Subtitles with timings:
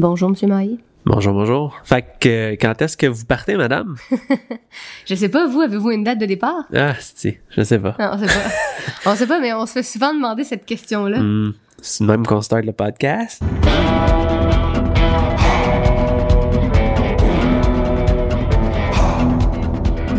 [0.00, 0.78] Bonjour, Monsieur Maillé.
[1.04, 1.76] Bonjour, bonjour.
[1.84, 3.96] Fait que, euh, quand est-ce que vous partez, madame?
[5.06, 6.64] je sais pas, vous, avez-vous une date de départ?
[6.74, 7.96] Ah, si, je sais pas.
[7.98, 8.50] Non, on sait pas.
[9.10, 11.20] on sait pas, mais on se fait souvent demander cette question-là.
[11.20, 11.52] Hmm,
[11.82, 13.42] c'est même qu'on start le podcast.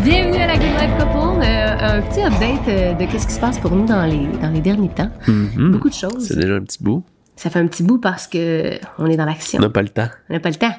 [0.04, 1.42] Bienvenue à la Good Life Couple.
[1.44, 4.52] Euh, un petit update euh, de qu'est-ce qui se passe pour nous dans les, dans
[4.54, 5.10] les derniers temps.
[5.28, 5.72] Mhm.
[5.72, 6.28] Beaucoup de choses.
[6.28, 7.04] C'est déjà un petit bout.
[7.42, 9.58] Ça fait un petit bout parce que on est dans l'action.
[9.58, 10.10] On n'a pas le temps.
[10.30, 10.76] On n'a pas le temps.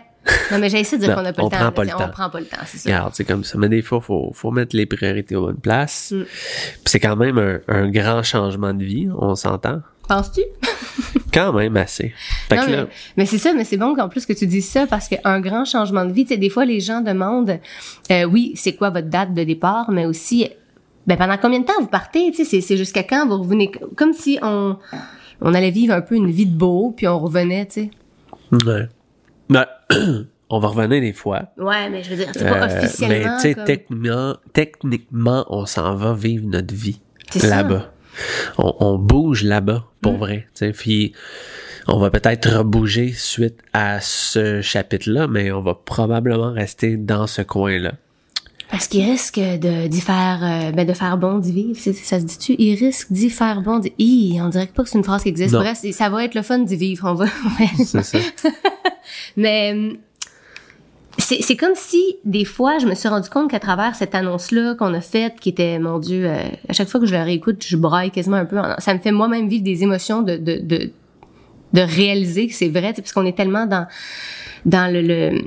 [0.53, 1.57] Non, mais j'ai essayé de dire qu'on n'a pas le temps.
[1.57, 1.97] prend pas le temps.
[2.07, 2.89] On prend pas le temps, c'est ça.
[2.89, 3.59] Regarde, c'est comme ça.
[3.59, 6.13] Mais des fois, faut, faut mettre les priorités aux bonnes places.
[6.13, 6.23] Mm.
[6.23, 9.81] Puis c'est quand même un, un grand changement de vie, on s'entend.
[10.07, 10.43] Penses-tu?
[11.35, 12.13] Quand même assez.
[12.49, 12.87] Fait Non, que mais, là,
[13.17, 15.65] mais c'est ça, mais c'est bon qu'en plus que tu dises ça parce qu'un grand
[15.65, 17.59] changement de vie, tu sais, des fois les gens demandent,
[18.11, 20.49] euh, oui, c'est quoi votre date de départ, mais aussi,
[21.07, 24.13] ben pendant combien de temps vous partez, tu sais, c'est jusqu'à quand vous revenez, comme
[24.13, 24.77] si on,
[25.43, 27.91] on allait vivre un peu une vie de beau, puis on revenait, tu sais.
[28.67, 28.89] ouais.
[29.51, 29.67] Ben,
[30.51, 31.45] on va revenir des fois.
[31.59, 33.31] Ouais, mais je veux dire, c'est pas Euh, officiellement.
[33.31, 37.01] mais tu sais, comme- techniquement, techniquement, on s'en va vivre notre vie
[37.31, 37.63] C'est ça.
[37.63, 37.91] là-bas.
[38.59, 40.19] On, on bouge là-bas, pour Mm.
[40.19, 40.47] vrai.
[40.55, 40.73] tu sais.
[40.73, 41.13] Puis
[41.89, 47.43] on va peut-être rebouger suite à ce chapitre-là, mais on va probablement rester dans ce
[47.43, 47.93] coin-là.
[48.73, 52.25] Parce qu'il risque de d'y faire, euh, ben de faire bon d'y vivre, ça se
[52.25, 52.55] dit-tu?
[52.59, 53.93] Il risque d'y faire bon d'y...
[53.99, 55.53] Hi, on dirait pas que c'est une phrase qui existe.
[55.53, 55.61] Non.
[55.61, 57.27] Bref, ça va être le fun d'y vivre, on va...
[57.77, 58.19] C'est ça.
[59.37, 59.99] Mais hum,
[61.19, 64.95] c'est comme si, des fois, je me suis rendu compte qu'à travers cette annonce-là qu'on
[64.95, 67.77] a faite, qui était, mon Dieu, euh, à chaque fois que je la réécoute, je
[67.77, 68.57] braille quasiment un peu.
[68.79, 70.91] Ça me fait moi-même vivre des émotions de, de, de,
[71.75, 73.87] de réaliser que c'est vrai, parce qu'on est tellement dans,
[74.65, 75.03] dans le...
[75.03, 75.43] le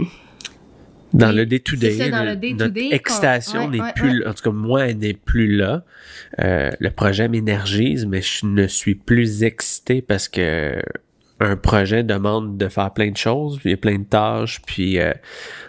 [1.18, 3.82] Dans Oui, le day-to-day, c'est ça, dans le- le day-to-day notre qu'on- excitation ouais, n'est
[3.82, 4.24] ouais, plus, ouais.
[4.26, 4.30] là.
[4.30, 5.84] en tout cas moi, elle n'est plus là.
[6.44, 10.82] Euh, le projet m'énergise, mais je ne suis plus excité parce que
[11.42, 15.00] un projet demande de faire plein de choses, il y a plein de tâches, puis
[15.00, 15.12] euh,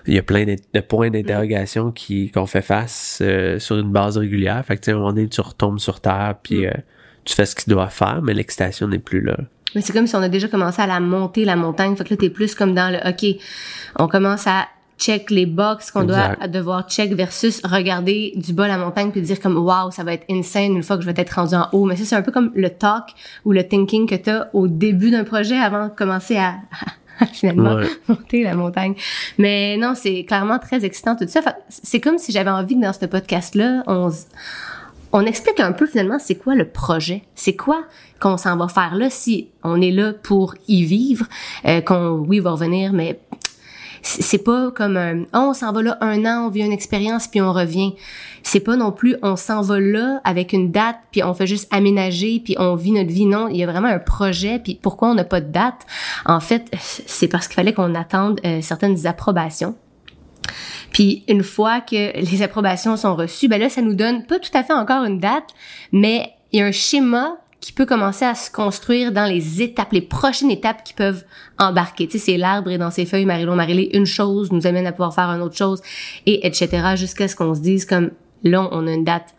[0.07, 3.91] il y a plein de, de points d'interrogation qui qu'on fait face euh, sur une
[3.91, 4.65] base régulière.
[4.65, 6.65] Fait que tu sais, à un moment donné, tu retombes sur terre, puis Mm.
[6.67, 6.71] euh,
[7.25, 9.37] tu fais ce qu'il doit faire, mais l'excitation n'est plus là.
[9.75, 11.97] Mais c'est comme si on a déjà commencé à la monter, la montagne.
[11.97, 13.41] Fait que là, t'es plus comme dans le, OK,
[13.99, 14.69] on commence à
[14.99, 19.39] check les box qu'on doit devoir check versus regarder du bas la montagne puis dire
[19.41, 21.85] comme, wow, ça va être insane une fois que je vais être rendu en haut.
[21.85, 23.05] Mais ça, c'est un peu comme le talk
[23.45, 26.55] ou le thinking que t'as au début d'un projet avant de commencer à,
[27.21, 27.87] à finalement Ouais.
[28.09, 28.95] monter la montagne.
[29.39, 31.41] Mais non, c'est clairement très excitant tout ça.
[31.69, 34.29] C'est comme si j'avais envie que dans ce podcast-là, on, s-
[35.13, 37.83] on explique un peu finalement c'est quoi le projet, c'est quoi
[38.21, 41.27] qu'on s'en va faire là si on est là pour y vivre,
[41.67, 43.21] euh, qu'on oui va revenir, mais
[44.03, 47.29] c'est pas comme un, oh, on s'en va là un an, on vit une expérience
[47.29, 47.95] puis on revient.
[48.43, 51.69] C'est pas non plus on s'en va là avec une date puis on fait juste
[51.73, 53.27] aménager puis on vit notre vie.
[53.27, 55.87] Non, il y a vraiment un projet puis pourquoi on n'a pas de date?
[56.25, 59.75] En fait, c'est parce qu'il fallait qu'on attende euh, certaines approbations.
[60.93, 64.51] Puis une fois que les approbations sont reçues, ben là, ça nous donne pas tout
[64.55, 65.49] à fait encore une date,
[65.93, 69.91] mais il y a un schéma qui peut commencer à se construire dans les étapes,
[69.91, 71.25] les prochaines étapes qui peuvent
[71.59, 72.07] embarquer.
[72.07, 74.93] Tu sais, c'est l'arbre et dans ses feuilles, Marilyn Marilé, une chose nous amène à
[74.93, 75.83] pouvoir faire une autre chose,
[76.27, 76.95] et etc.
[76.95, 78.13] jusqu'à ce qu'on se dise comme,
[78.45, 79.35] là, on a une date.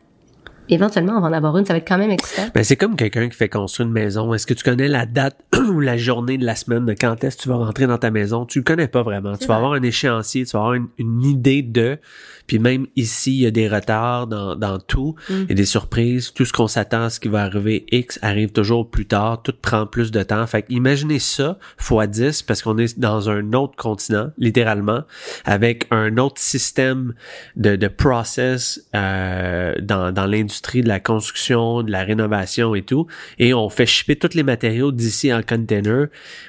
[0.67, 2.49] Éventuellement, on va en avoir une, ça va être quand même excitant.
[2.53, 4.33] Ben, c'est comme quelqu'un qui fait construire une maison.
[4.33, 5.37] Est-ce que tu connais la date
[5.69, 8.11] ou la journée de la semaine de quand est-ce que tu vas rentrer dans ta
[8.11, 8.45] maison?
[8.45, 9.37] Tu le connais pas vraiment.
[9.37, 11.97] Tu vas avoir un échéancier, tu vas avoir une, une idée de,
[12.47, 15.15] puis même ici, il y a des retards dans, dans tout.
[15.29, 15.33] Mm.
[15.33, 16.33] Il y a des surprises.
[16.33, 19.43] Tout ce qu'on s'attend à ce qui va arriver X arrive toujours plus tard.
[19.43, 20.47] Tout prend plus de temps.
[20.47, 25.03] Fait que imaginez ça fois 10 parce qu'on est dans un autre continent, littéralement,
[25.43, 27.13] avec un autre système
[27.57, 33.07] de, de process euh, dans, dans l'industrie de la construction, de la rénovation et tout.
[33.39, 36.07] Et on fait shipper tous les matériaux d'ici en container.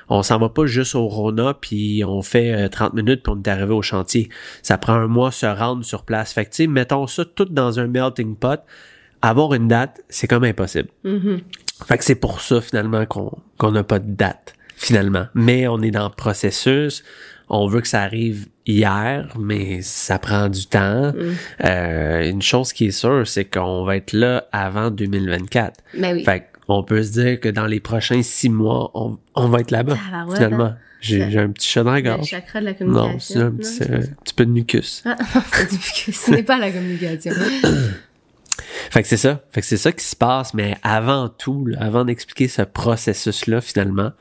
[0.08, 3.42] On s'en va pas juste au Rona puis on fait euh, 30 minutes puis on
[3.42, 4.28] est arrivé au chantier.
[4.62, 6.32] Ça prend un mois se rendre sur place.
[6.32, 8.60] Fait que tu sais, mettons ça tout dans un melting pot.
[9.20, 10.88] Avoir une date, c'est comme impossible.
[11.02, 11.40] Mhm.
[11.86, 15.26] Fait que c'est pour ça finalement qu'on qu'on n'a pas de date finalement.
[15.34, 17.02] Mais on est dans le processus.
[17.48, 21.12] On veut que ça arrive hier, mais ça prend du temps.
[21.64, 25.80] Euh, une chose qui est sûre, c'est qu'on va être là avant 2024.
[25.98, 26.24] Ben oui.
[26.24, 29.70] Fait qu'on peut se dire que dans les prochains six mois, on, on va être
[29.70, 29.96] là-bas.
[29.96, 30.76] Tabarouette, Finalement, hein?
[31.00, 32.26] J'ai un petit chat dans la Le gorge.
[32.26, 33.18] chakra de la Non, communication.
[33.34, 35.02] c'est un petit, c'est euh, petit peu de mucus.
[35.04, 37.32] Ah, non, c'est du que ce n'est pas la communication.
[38.90, 39.42] Fait que c'est ça.
[39.52, 43.60] Fait que c'est ça qui se passe, mais avant tout, là, avant d'expliquer ce processus-là,
[43.60, 44.12] finalement,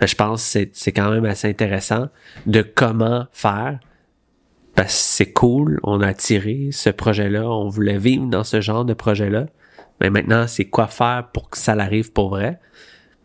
[0.00, 2.08] ben, je pense que c'est, c'est quand même assez intéressant
[2.46, 3.78] de comment faire.
[4.74, 8.84] Parce que c'est cool, on a tiré ce projet-là, on voulait vivre dans ce genre
[8.84, 9.46] de projet-là.
[10.00, 12.58] Mais maintenant, c'est quoi faire pour que ça l'arrive pour vrai?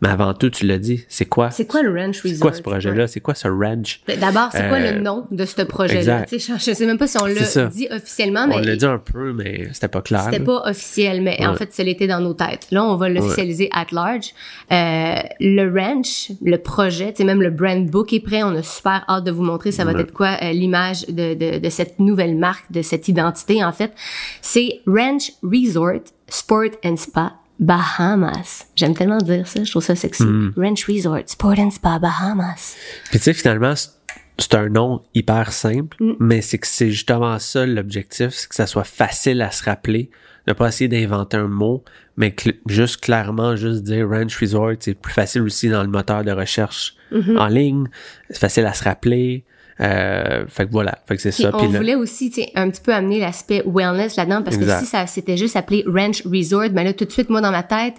[0.02, 1.50] Mais avant tout, tu l'as dit, c'est quoi?
[1.52, 2.34] C'est quoi le ranch resort?
[2.34, 3.06] C'est quoi ce projet-là?
[3.06, 4.00] C'est quoi ce ranch?
[4.08, 4.16] Ouais.
[4.16, 6.26] D'abord, c'est quoi Euh, le nom de ce projet-là?
[6.30, 8.98] Je, je sais même pas si on l'a dit officiellement, On mais l'a dit un
[8.98, 10.24] peu, mais c'était pas clair.
[10.24, 11.56] c'était pas officiel, mais en Ouais.
[11.56, 12.66] fait, ça l'était dans nos têtes.
[12.72, 14.32] Là, on va l'officialiser at large.
[14.72, 18.42] Euh, le ranch, le projet, même le brand book est prêt.
[18.42, 20.00] On a super hâte de vous montrer ça va Ouais.
[20.00, 23.92] être quoi euh, l'image de, de, de cette nouvelle marque, de cette identité, en fait?
[24.40, 28.66] C'est Ranch Resort Sport and Spa Bahamas.
[28.76, 30.24] J'aime tellement dire ça, je trouve ça sexy.
[30.24, 30.52] Mm.
[30.56, 32.76] Ranch Resort Sport and Spa Bahamas.
[33.10, 33.90] Puis tu sais, finalement, c'est-
[34.54, 36.12] un nom hyper simple, Mm.
[36.20, 40.10] mais c'est que c'est justement ça l'objectif, c'est que ça soit facile à se rappeler,
[40.48, 41.84] ne pas essayer d'inventer un mot,
[42.16, 46.24] mais cl- juste clairement, juste dire Ranch Resort, c'est plus facile aussi dans le moteur
[46.24, 47.38] de recherche Mm-hmm.
[47.38, 47.86] en ligne,
[48.30, 49.44] c'est facile à se rappeler.
[49.80, 51.50] Euh, fait que voilà, fait que c'est Puis ça.
[51.54, 54.80] on Puis là- voulait aussi un petit peu amener l'aspect wellness là-dedans parce Exact.
[54.80, 57.50] que si ça s'était juste appelé ranch resort, ben là tout de suite moi dans
[57.50, 57.94] ma tête,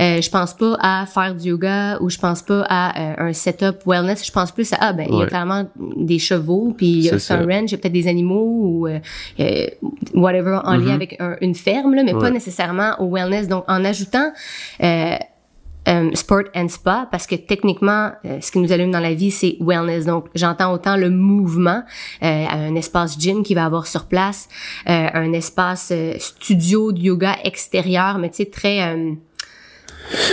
[0.00, 3.32] euh, je pense pas à faire du yoga ou je pense pas à euh, un
[3.32, 5.64] setup wellness, je pense plus à ah ben il y a clairement
[5.96, 8.86] des chevaux puis il y a un ranch, il y a peut-être des animaux ou
[8.88, 8.98] euh,
[9.40, 9.66] euh,
[10.14, 12.32] whatever en lien avec un- une ferme là, mais pas Mm-hmm.
[12.32, 13.46] Nécessairement au wellness.
[13.46, 14.32] Donc en ajoutant
[15.88, 19.30] euh, sport and spa parce que techniquement euh, ce qui nous allume dans la vie
[19.30, 20.06] c'est wellness.
[20.06, 21.82] Donc j'entends autant le mouvement
[22.22, 24.48] euh, un espace gym qui va avoir sur place
[24.88, 28.96] euh, un espace studio de yoga extérieur mais tu sais très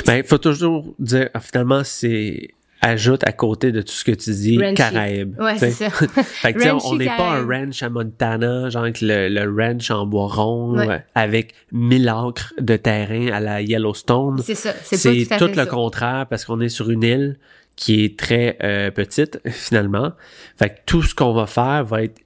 [0.05, 2.49] Ben, il faut toujours dire, ah, finalement, c'est
[2.81, 4.57] ajoute à côté de tout ce que tu dis.
[4.75, 5.37] Caraïbes.
[5.39, 5.89] Ouais, c'est ça.
[5.89, 10.05] fait que, on n'est pas un ranch à Montana, genre avec le, le ranch en
[10.05, 11.03] bois rond, Ouais.
[11.15, 14.37] avec 1000 acres de terrain à la Yellowstone.
[14.43, 15.65] c'est ça c'est tout tout, le ça.
[15.65, 17.37] contraire parce qu'on est sur une île
[17.75, 20.11] qui est très euh, petite, finalement.
[20.57, 22.19] Fait que tout ce qu'on va faire va être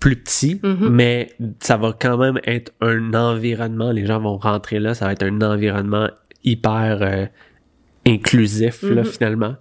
[0.00, 0.88] plus petit, Mm-hmm.
[0.88, 3.92] mais ça va quand même être un environnement.
[3.92, 6.08] Les gens vont rentrer là, ça va être un environnement
[6.42, 7.26] hyper euh,
[8.06, 9.54] inclusif, là, finalement.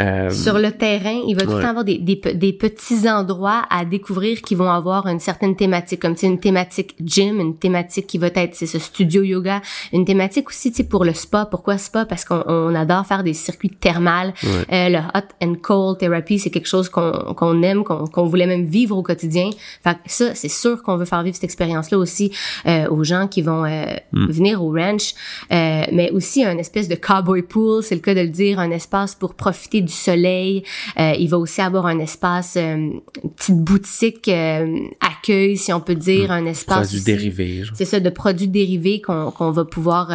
[0.00, 0.30] Euh.
[0.30, 1.62] Sur le terrain, il va tout le Ouais.
[1.62, 6.00] temps avoir des, des, des petits endroits à découvrir qui vont avoir une certaine thématique,
[6.00, 10.48] comme une thématique gym, une thématique qui va être c'est ce studio yoga, une thématique
[10.48, 11.46] aussi pour le spa.
[11.46, 12.04] Pourquoi spa?
[12.04, 14.34] Parce qu'on on adore faire des circuits thermales.
[14.44, 18.46] Euh, le hot and cold therapy, c'est quelque chose qu'on qu'on aime, qu'on qu'on voulait
[18.46, 19.50] même vivre au quotidien.
[19.82, 22.32] Fait que ça, c'est sûr qu'on veut faire vivre cette expérience-là aussi
[22.66, 25.14] euh, aux gens qui vont euh, venir au ranch,
[25.52, 28.70] euh, mais aussi un espèce de cowboy pool, c'est le cas de le dire, un
[28.70, 30.62] espace pour profiter du soleil.
[30.98, 35.80] Euh, il va aussi avoir un espace, euh, une petite boutique euh, accueil, si on
[35.80, 37.62] peut dire, un espace produits dérivés.
[37.74, 40.08] c'est ça, de produits dérivés qu'on qu'on va pouvoir,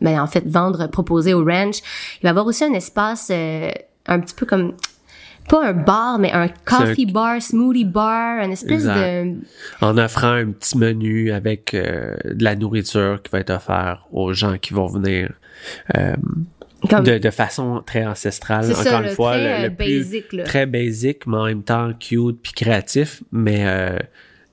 [0.00, 1.78] ben, en fait, vendre, proposer au ranch.
[2.20, 4.74] Il va avoir aussi un espace un petit peu comme,
[5.48, 9.24] pas un bar, mais un coffee bar, smoothie bar, une espèce Exact.
[9.24, 9.34] de...
[9.80, 14.32] En offrant un petit menu avec euh, de la nourriture qui va être offert aux
[14.32, 15.32] gens qui vont venir
[15.96, 16.14] euh,
[16.88, 18.64] Comme, de, de façon très ancestrale.
[18.64, 20.42] c'est Encore ça, une le fois, très le, euh, plus là.
[20.44, 23.98] très basic, mais en même temps cute puis créatif, mais euh,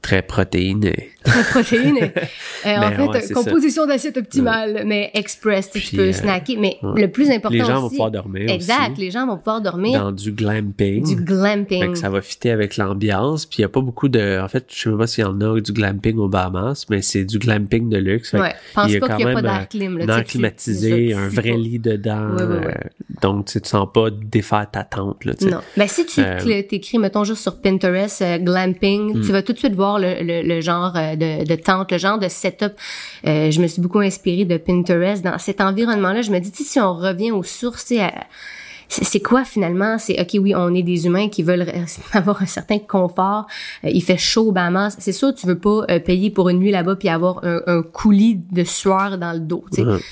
[0.02, 1.12] très protéiné.
[1.24, 2.12] Très protéiné.
[2.66, 5.98] Euh, en Mais fait, ouais, euh, composition d'assiette optimale, mais express, tu sais, tu Puis,
[5.98, 6.58] peux euh, snacker.
[6.60, 7.04] Mais ouais.
[7.04, 9.02] le plus important Les gens aussi, vont pouvoir dormir Exact, aussi.
[9.02, 11.04] les gens vont pouvoir dormir Dans du glamping.
[11.06, 11.94] du Fait glamping.
[11.94, 13.46] que ça va fitter avec l'ambiance.
[13.46, 14.42] Puis il y a pas beaucoup de...
[14.44, 17.02] En fait, je sais même pas s'il y en a du glamping au Bahamas, mais
[17.02, 18.32] c'est du glamping de luxe.
[18.32, 18.54] Fait Ouais.
[18.76, 20.32] Pense y pas qu'il y a pas d'air euh, clim, là, un sais, air tu-
[20.32, 22.36] climatisé, un vrai lit dedans.
[22.42, 22.72] Euh,
[23.22, 25.24] donc, tu sais, tu sens pas défaire ta tente.
[25.24, 25.50] Là, sais.
[25.50, 25.60] Non.
[25.78, 29.22] Ben, si tu Euh, t'écris, mettons, juste sur Pinterest, euh, glamping, Hmm.
[29.22, 32.28] tu vas tout de suite voir le, genre euh, de, de tente, le genre de
[32.28, 32.74] setup.
[33.26, 35.24] Euh, je me suis beaucoup inspirée de Pinterest.
[35.24, 38.12] Dans cet environnement-là, je me dis, si on revient aux sources, à-
[38.90, 39.98] c'est quoi finalement?
[40.00, 41.72] C'est, OK, oui, on est des humains qui veulent
[42.14, 43.46] avoir un certain confort.
[43.84, 44.96] Euh, il fait chaud au Bahamas.
[45.00, 47.84] C'est sûr, tu veux pas euh, payer pour une nuit là-bas puis avoir un, un
[47.84, 49.64] coulis de sueur dans le dos.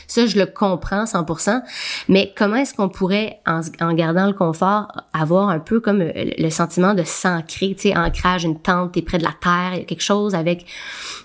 [0.08, 1.62] Ça, je le comprends 100%.
[2.08, 6.12] Mais comment est-ce qu'on pourrait, en, en gardant le confort, avoir un peu comme euh,
[6.38, 9.80] le sentiment de s'ancrer, tu sais, ancrage, une tente, t'es près de la terre, il
[9.80, 10.66] y a quelque chose avec...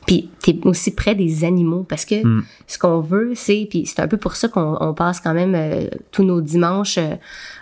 [0.07, 2.45] Puis t'es aussi près des animaux parce que Mm.
[2.67, 3.67] ce qu'on veut, c'est...
[3.69, 6.99] Puis c'est un peu pour ça qu'on on passe quand même euh, tous nos dimanches
[6.99, 7.15] euh,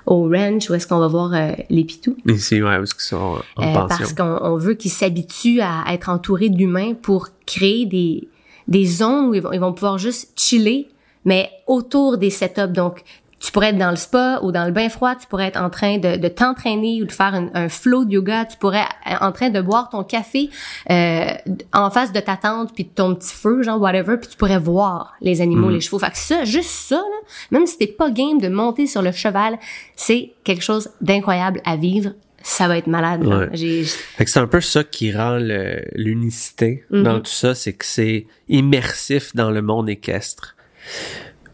[0.06, 2.16] au ranch où est-ce qu'on va voir euh, les pitous.
[2.26, 3.16] Ici, ouais, parce qu'ils sont
[3.56, 3.86] en Euh, pension?
[3.88, 8.28] parce qu'on on veut qu'ils s'habituent à être entourés d'humains pour créer des,
[8.68, 10.88] des zones où ils vont, ils vont pouvoir juste chiller,
[11.24, 12.72] mais autour des setups.
[12.72, 13.02] Donc,
[13.40, 15.70] tu pourrais être dans le spa ou dans le bain froid, tu pourrais être en
[15.70, 19.22] train de, de t'entraîner ou de faire un, un flow de yoga, tu pourrais être
[19.22, 20.50] en train de boire ton café
[20.90, 21.24] euh,
[21.72, 24.58] en face de ta tente puis de ton petit feu, genre whatever, puis tu pourrais
[24.58, 25.98] voir les animaux, les chevaux.
[25.98, 29.10] Fait que ça, juste ça, là, même si t'es pas game de monter sur le
[29.10, 29.58] cheval,
[29.96, 32.10] c'est quelque chose d'incroyable à vivre.
[32.42, 33.26] Ça va être malade.
[33.26, 33.48] Ouais.
[33.52, 37.02] J'ai Fait que c'est un peu ça qui rend le- l'unicité Mhm.
[37.02, 40.56] dans tout ça, c'est que c'est immersif dans le monde équestre.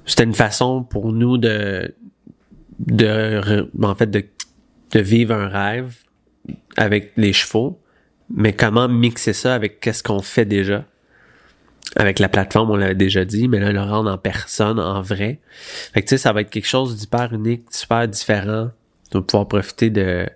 [0.06, 1.94] C'était une façon pour nous de
[2.78, 4.24] de, en fait, de,
[4.92, 5.96] de vivre un rêve
[6.76, 7.80] avec les chevaux,
[8.30, 10.84] mais comment mixer ça avec qu'est-ce qu'on fait déjà?
[11.94, 15.40] Avec la plateforme, on l'avait déjà dit, mais là, le rendre en personne, en vrai.
[15.94, 18.70] Fait que, tu sais, ça va être quelque chose d'hyper unique, super différent.
[19.14, 20.28] On va pouvoir profiter de,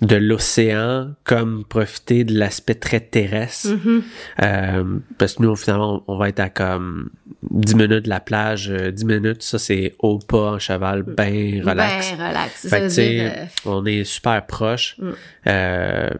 [0.00, 3.68] de l'océan comme profiter de l'aspect très terrestre.
[3.68, 4.02] Mm-hmm.
[4.42, 7.10] Euh, parce que nous, finalement, on, on va être à comme
[7.50, 11.62] 10 minutes de la plage, euh, 10 minutes, ça c'est au pas en cheval, ben
[11.64, 12.14] relax.
[12.16, 12.68] Ben, relax.
[12.68, 14.96] Fait que, dire, euh, on est super proche.
[14.98, 15.10] Mm.
[15.46, 16.10] Euh,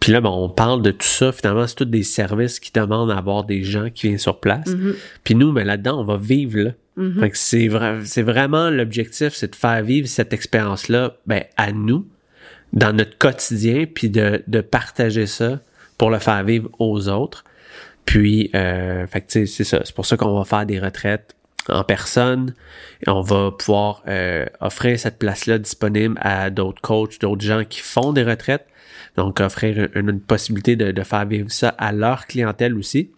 [0.00, 1.32] puis là, ben, on parle de tout ça.
[1.32, 4.68] Finalement, c'est tous des services qui demandent à avoir des gens qui viennent sur place.
[4.68, 4.94] Mm-hmm.
[5.24, 6.70] Puis nous, ben, là-dedans, on va vivre là.
[7.34, 12.06] C'est vrai, c'est vraiment l'objectif, c'est de faire vivre cette expérience-là, ben, à nous,
[12.72, 15.60] dans notre quotidien, puis de, de partager ça
[15.98, 17.44] pour le faire vivre aux autres.
[18.04, 19.80] Puis, euh, fait c'est ça.
[19.84, 21.34] C'est pour ça qu'on va faire des retraites
[21.68, 22.54] en personne.
[23.04, 27.80] Et on va pouvoir euh, offrir cette place-là disponible à d'autres coachs, d'autres gens qui
[27.80, 28.66] font des retraites.
[29.16, 33.10] Donc, offrir une, une possibilité de, de faire vivre ça à leur clientèle aussi.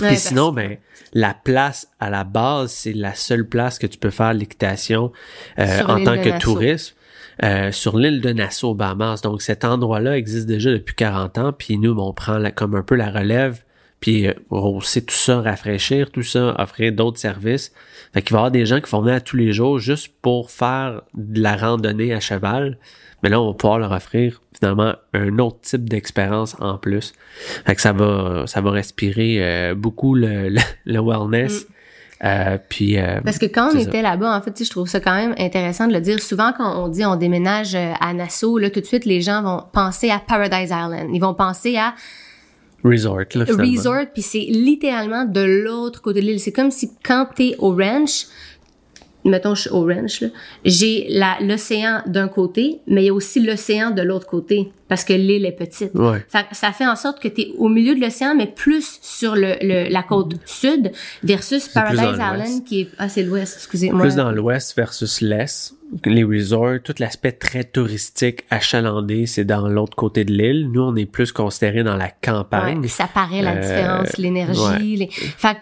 [0.00, 0.76] ouais, Puis sinon, ben,
[1.14, 5.10] la place à la base, c'est la seule place que tu peux faire l'équitation
[5.58, 6.96] euh, en tant que touriste.
[7.44, 9.20] Euh, sur l'île de Nassau, Bahamas.
[9.22, 11.52] Donc, cet endroit-là existe déjà depuis 40 ans.
[11.52, 13.62] Puis nous, ben, on prend la- comme un peu la relève.
[14.00, 17.72] Puis euh, on sait tout ça, rafraîchir tout ça, offrir d'autres services.
[18.12, 20.12] Fait qu'il va y avoir des gens qui vont venir à tous les jours juste
[20.20, 22.78] pour faire de la randonnée à cheval.
[23.22, 27.12] Mais là, on va pouvoir leur offrir finalement un autre type d'expérience en plus.
[27.64, 31.66] Fait que ça va, ça va respirer euh, beaucoup le, wellness.
[32.24, 35.14] Euh, puis euh, Parce que quand on était là-bas, en fait, je trouve ça quand
[35.14, 36.20] même intéressant de le dire.
[36.20, 39.42] Souvent, quand on dit on déménage euh, à Nassau, là, tout de suite, les gens
[39.42, 41.10] vont penser à Paradise Island.
[41.12, 41.94] Ils vont penser à
[42.84, 46.40] resort, là, resort, puis c'est littéralement de l'autre côté de l'île.
[46.40, 48.26] C'est comme si quand t'es au ranch,
[49.24, 50.24] mettons je suis au ranch,
[50.64, 51.08] j'ai
[51.40, 55.46] l'océan d'un côté, mais il y a aussi l'océan de l'autre côté, parce que l'île
[55.46, 55.94] est petite.
[55.94, 56.24] Ouais.
[56.28, 59.34] Ça, ça fait en sorte que tu es au milieu de l'océan, mais plus sur
[59.34, 62.88] le, le- la côte sud, versus Paradise Island, qui est...
[62.98, 64.00] Ah, c'est l'ouest, excusez-moi.
[64.00, 65.74] Plus dans l'ouest versus l'est.
[66.06, 70.70] Les resorts, tout l'aspect très touristique, achalandé, c'est dans l'autre côté de l'île.
[70.72, 72.80] Nous, on est plus considérés dans la campagne.
[72.80, 74.60] Ouais, ça paraît la Euh, différence, l'énergie.
[74.60, 74.78] ouais.
[74.96, 75.56] les- Fait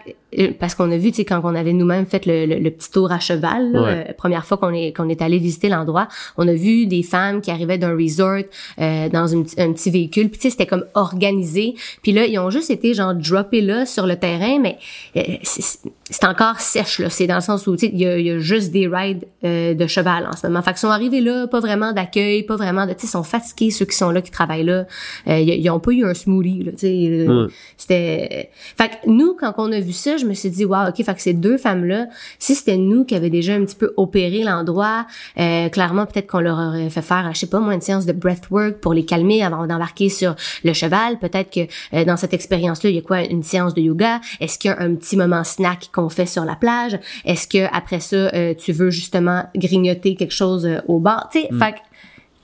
[0.59, 2.91] parce qu'on a vu, tu sais, quand on avait nous-mêmes fait le, le- le petit
[2.91, 4.05] tour à cheval, là, Ouais.
[4.11, 7.41] euh, première fois qu'on est qu'on est allé visiter l'endroit, on a vu des femmes
[7.41, 8.43] qui arrivaient d'un resort
[8.81, 11.75] euh, dans une, un petit véhicule, puis tu sais, c'était comme organisé.
[12.03, 14.79] Puis là, ils ont juste été genre droppés là sur le terrain, mais
[15.17, 17.11] euh, c'est encore sèche là.
[17.11, 18.87] C'est dans le sens où tu sais, il y a, il y a juste des
[18.89, 20.63] rides euh, de cheval en ce moment.
[20.63, 23.23] Fait qu'ils sont arrivés là, pas vraiment d'accueil, pas vraiment de, tu sais, ils sont
[23.23, 24.87] fatigués ceux qui sont là, qui travaillent là.
[25.29, 27.27] Euh, ils, ont pas eu un smoothie là, tu sais.
[27.29, 27.49] Mm.
[27.77, 28.51] C'était.
[28.77, 31.15] Fait que nous, quand on a vu ça, je me suis dit, wow, ok, fait
[31.15, 32.07] que ces deux femmes-là,
[32.39, 35.07] si c'était nous qui avions déjà un petit peu opéré l'endroit,
[35.39, 38.13] euh, clairement, peut-être qu'on leur aurait fait faire, je sais pas, moi, une séance de
[38.13, 41.19] breathwork pour les calmer avant d'embarquer sur le cheval.
[41.19, 41.61] Peut-être que
[41.97, 44.21] euh, dans cette expérience-là, il y a quoi, une séance de yoga?
[44.41, 46.99] Est-ce qu'il y a un petit moment snack qu'on fait sur la plage?
[47.25, 51.29] Est-ce que après ça, euh, tu veux justement grignoter quelque chose au bar?
[51.33, 51.79] Tu sais, fait que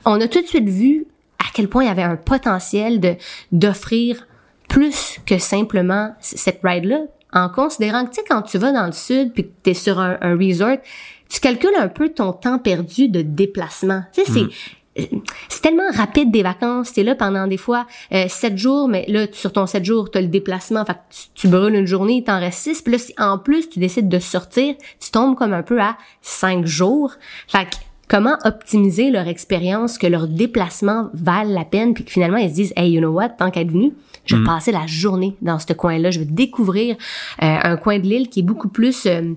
[0.05, 1.07] on a tout de suite vu
[1.39, 3.17] à quel point il y avait un potentiel de
[3.53, 4.27] d'offrir
[4.69, 7.03] plus que simplement cette ride-là,
[7.37, 9.75] en considérant que, tu sais, quand tu vas dans le sud puis que tu es
[9.75, 10.79] sur un, un resort,
[11.29, 14.03] tu calcules un peu ton temps perdu de déplacement.
[14.13, 15.03] Tu sais, c'est...
[15.03, 19.05] euh, C'est tellement rapide des vacances, t'es là pendant des fois euh, sept jours, mais
[19.09, 22.15] là sur ton sept jours t'as le déplacement, fait que tu, tu brûles une journée,
[22.15, 25.37] il t'en reste six, puis là si en plus tu décides de sortir, tu tombes
[25.37, 27.13] comme un peu à cinq jours.
[27.49, 27.77] Fait que
[28.09, 32.55] comment optimiser leur expérience, que leur déplacement valent la peine, puis que finalement ils se
[32.55, 33.93] disent, hey, you know what, tant qu'être venu,
[34.25, 36.97] je vais passer la journée dans ce coin-là, je vais découvrir
[37.43, 39.33] euh, un coin de l'île qui est beaucoup plus, euh,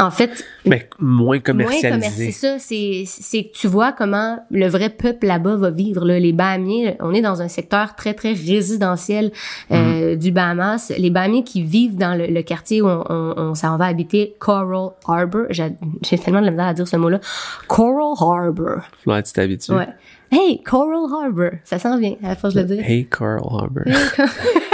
[0.00, 1.88] en fait, Mais moins moins commercialisé.
[1.90, 2.32] commercialisé.
[2.32, 6.04] C'est ça, c'est c'est tu vois comment le vrai peuple là-bas va vivre.
[6.04, 6.18] Là.
[6.20, 9.32] Les Bahamiens, on est dans un secteur très très résidentiel
[9.72, 10.92] euh, du Bahamas.
[10.96, 14.36] Les Bahamiens qui vivent dans le, le quartier où on, on, on s'en va habiter,
[14.38, 15.46] Coral Harbor.
[15.50, 15.74] J'ai
[16.22, 17.20] tellement de la misère à dire ce mot-là.
[17.66, 18.82] Coral Harbor.
[19.06, 19.72] Ouais, tu t'habitues.
[19.72, 19.88] Ouais.
[20.30, 21.50] Hey, Coral Harbor.
[21.64, 22.84] Ça s'en vient à la force de le dire.
[22.86, 23.82] Hey, Carl Harbour.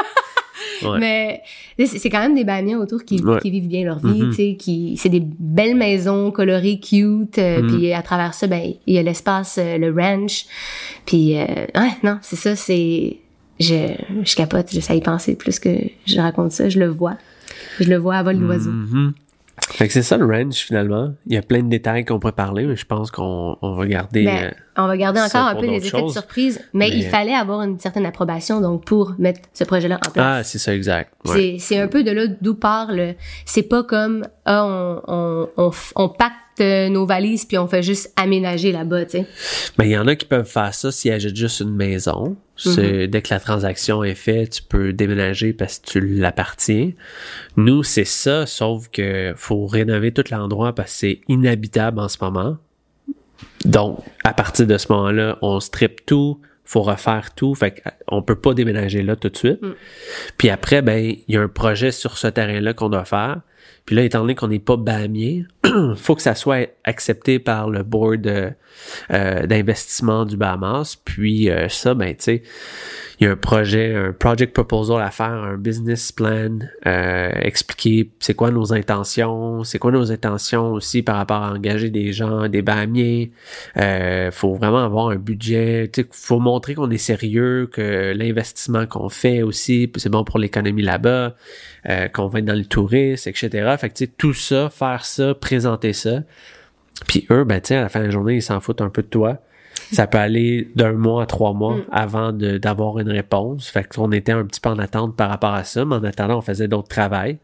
[0.93, 1.41] Ouais.
[1.79, 3.39] Mais c'est quand même des Bahamiens autour qui, Ouais.
[3.41, 4.31] qui vivent bien leur vie, Mhm.
[4.31, 7.69] tu sais, qui c'est des belles maisons colorées, cute, euh, Mhm.
[7.79, 10.47] puis à travers ça, ben il y a l'espace, euh, le ranch,
[11.07, 11.45] puis euh,
[11.77, 13.17] ouais, non, c'est ça, c'est
[13.61, 15.71] je je capote, j'essaie de penser plus que
[16.07, 17.17] je raconte ça, je le vois,
[17.81, 18.71] je le vois à vol d'oiseau.
[18.73, 19.13] Mhm.
[19.71, 21.13] Fait que c'est ça le ranch finalement.
[21.27, 23.87] Il y a plein de détails qu'on pourrait parler, mais je pense qu'on on va
[23.87, 24.25] garder.
[24.25, 26.97] Ben, euh, on va garder ça encore un peu les effets de surprise, mais, Mais-
[26.97, 30.27] il fallait avoir une certaine approbation donc pour mettre ce projet-là en place.
[30.39, 31.13] Ah, c'est ça, exact.
[31.25, 31.35] Ouais.
[31.35, 33.15] C'est, c'est un peu de là d'où part le.
[33.45, 37.83] C'est pas comme ah on on on, on pacte euh, nos valises puis on fait
[37.83, 39.27] juste aménager là-bas, tu sais.
[39.81, 42.37] Il y en a qui peuvent faire ça s'ils achètent juste une maison.
[42.57, 46.93] C'est- Dès que la transaction est faite, tu peux déménager parce que tu l'appartiens.
[47.57, 52.19] Nous, c'est ça, sauf que faut rénover tout l'endroit parce que c'est inhabitable en ce
[52.21, 52.59] moment.
[53.65, 58.37] Donc, à partir de ce moment-là, on strip tout, faut refaire tout, fait qu'on peut
[58.37, 59.61] pas déménager là tout de suite.
[60.39, 63.41] Puis après, ben, il y a un projet sur ce terrain-là qu'on doit faire.
[63.85, 65.45] Puis là, étant donné qu'on n'est pas bâmier,
[65.97, 68.51] faut que ça soit accepté par le board euh,
[69.13, 70.97] euh, d'investissement du Bahamas.
[71.05, 72.43] Puis euh, ça, ben, tu sais,
[73.21, 78.11] il y a un projet, un project proposal à faire, un business plan, euh, expliquer
[78.19, 82.49] c'est quoi nos intentions, c'est quoi nos intentions aussi par rapport à engager des gens,
[82.49, 83.31] des bâmiers.
[83.77, 85.91] Euh, faut vraiment avoir un budget.
[85.95, 90.83] Sais, faut montrer qu'on est sérieux, que l'investissement qu'on fait aussi, c'est bon pour l'économie
[90.83, 91.35] là-bas,
[91.89, 93.77] euh, qu'on va être dans le tourisme, etc.
[93.79, 96.23] Fait que tout ça, faire ça, présenter ça.
[97.07, 99.03] Puis eux, ben sais, à la fin de la journée, ils s'en foutent un peu
[99.03, 99.41] de toi.
[99.93, 103.69] Ça peut aller d'un mois à trois mois avant de- d'avoir une réponse.
[103.69, 106.39] Fait qu'on était un petit peu en attente par rapport à ça, mais en attendant,
[106.39, 107.39] on faisait d'autres travails.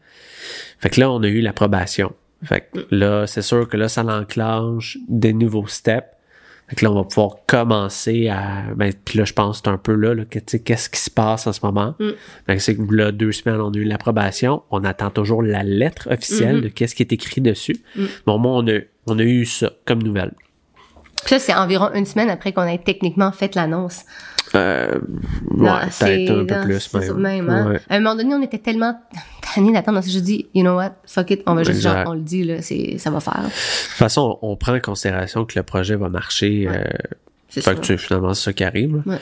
[0.79, 2.13] Fait que là, on a eu l'approbation.
[2.43, 6.07] Fait que là, c'est sûr que là, ça l'enclenche des nouveaux steps.
[6.67, 8.63] Fait que là, on va pouvoir commencer à.
[8.75, 10.99] Ben, puis là, je pense c'est un peu là, là que, tu sais, qu'est-ce qui
[10.99, 11.95] se passe en ce moment?
[12.47, 14.63] Fait que c'est que là, deux semaines, on a eu l'approbation.
[14.71, 17.75] On attend toujours la lettre officielle de qu'est-ce qui est écrit dessus.
[18.25, 20.31] Bon, moi, on a, on a eu ça comme nouvelle.
[21.25, 24.01] Ça, c'est environ une semaine après qu'on ait techniquement fait l'annonce.
[24.53, 24.99] Euh,
[25.51, 27.17] ouais, peut-être un peu plus même.
[27.17, 27.71] même, hein.
[27.71, 27.79] Ouais.
[27.89, 28.99] À un moment donné, on était tellement
[29.55, 30.01] tannés d'attendre.
[30.05, 32.03] Je dis, you know what, fuck it, on va juste, Exact.
[32.03, 33.37] genre, on le dit, là, ça va faire.
[33.39, 36.67] De toute façon, on, on prend en considération que le projet va marcher.
[36.67, 36.83] euh,
[37.47, 37.75] C'est fait ça.
[37.75, 39.01] que tu- finalement, c'est ça qui arrive.
[39.05, 39.15] Ouais.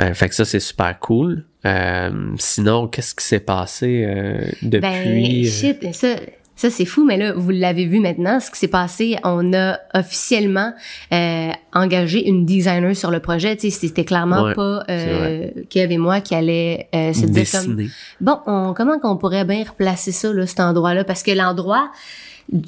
[0.00, 1.44] Euh, fait que ça, c'est super cool.
[1.64, 4.80] Euh, sinon, qu'est-ce qui s'est passé euh, depuis?
[4.80, 6.08] Ben, euh, shit, ça,
[6.56, 9.78] ça c'est fou, mais là, vous l'avez vu maintenant, ce qui s'est passé, on a
[9.92, 10.72] officiellement
[11.12, 13.56] euh, engagé une designer sur le projet.
[13.56, 17.50] Tu sais, c'était clairement Ouais, pas euh, Kev et moi qui allait euh, se dire
[17.50, 17.88] comme.
[18.20, 21.04] Bon, on, comment qu'on pourrait bien replacer ça, là, cet endroit-là?
[21.04, 21.90] Parce que l'endroit,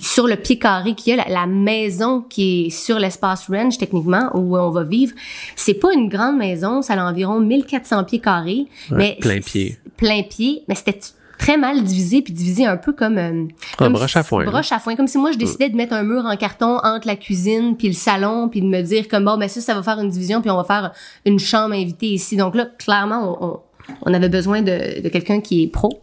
[0.01, 3.79] sur le pied carré qu'il y a, la, la maison qui est sur l'espace range,
[3.79, 5.15] techniquement, où on va vivre,
[5.55, 8.67] c'est pas une grande maison, ça a environ 1400 pieds carrés.
[8.91, 9.79] mais plein pied.
[9.97, 10.99] Plein pied, mais c'était
[11.39, 13.19] très mal divisé, puis divisé un peu comme...
[13.19, 13.45] euh,
[13.77, 14.45] comme broche à foin.
[14.45, 17.07] Broche à foin, comme si moi, je décidais de mettre un mur en carton entre
[17.07, 19.83] la cuisine puis le salon, puis de me dire comme, bon, ben ça, ça va
[19.83, 20.93] faire une division, puis on va faire
[21.25, 22.37] une chambre invitée ici.
[22.37, 23.61] Donc là, clairement, on, on,
[24.03, 26.03] on avait besoin de, de quelqu'un qui est pro.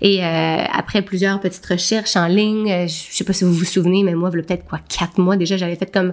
[0.00, 3.64] Et euh, après plusieurs petites recherches en ligne, euh, je sais pas si vous vous
[3.64, 6.12] souvenez, mais moi, il y a peut-être quoi, quatre mois déjà, j'avais fait comme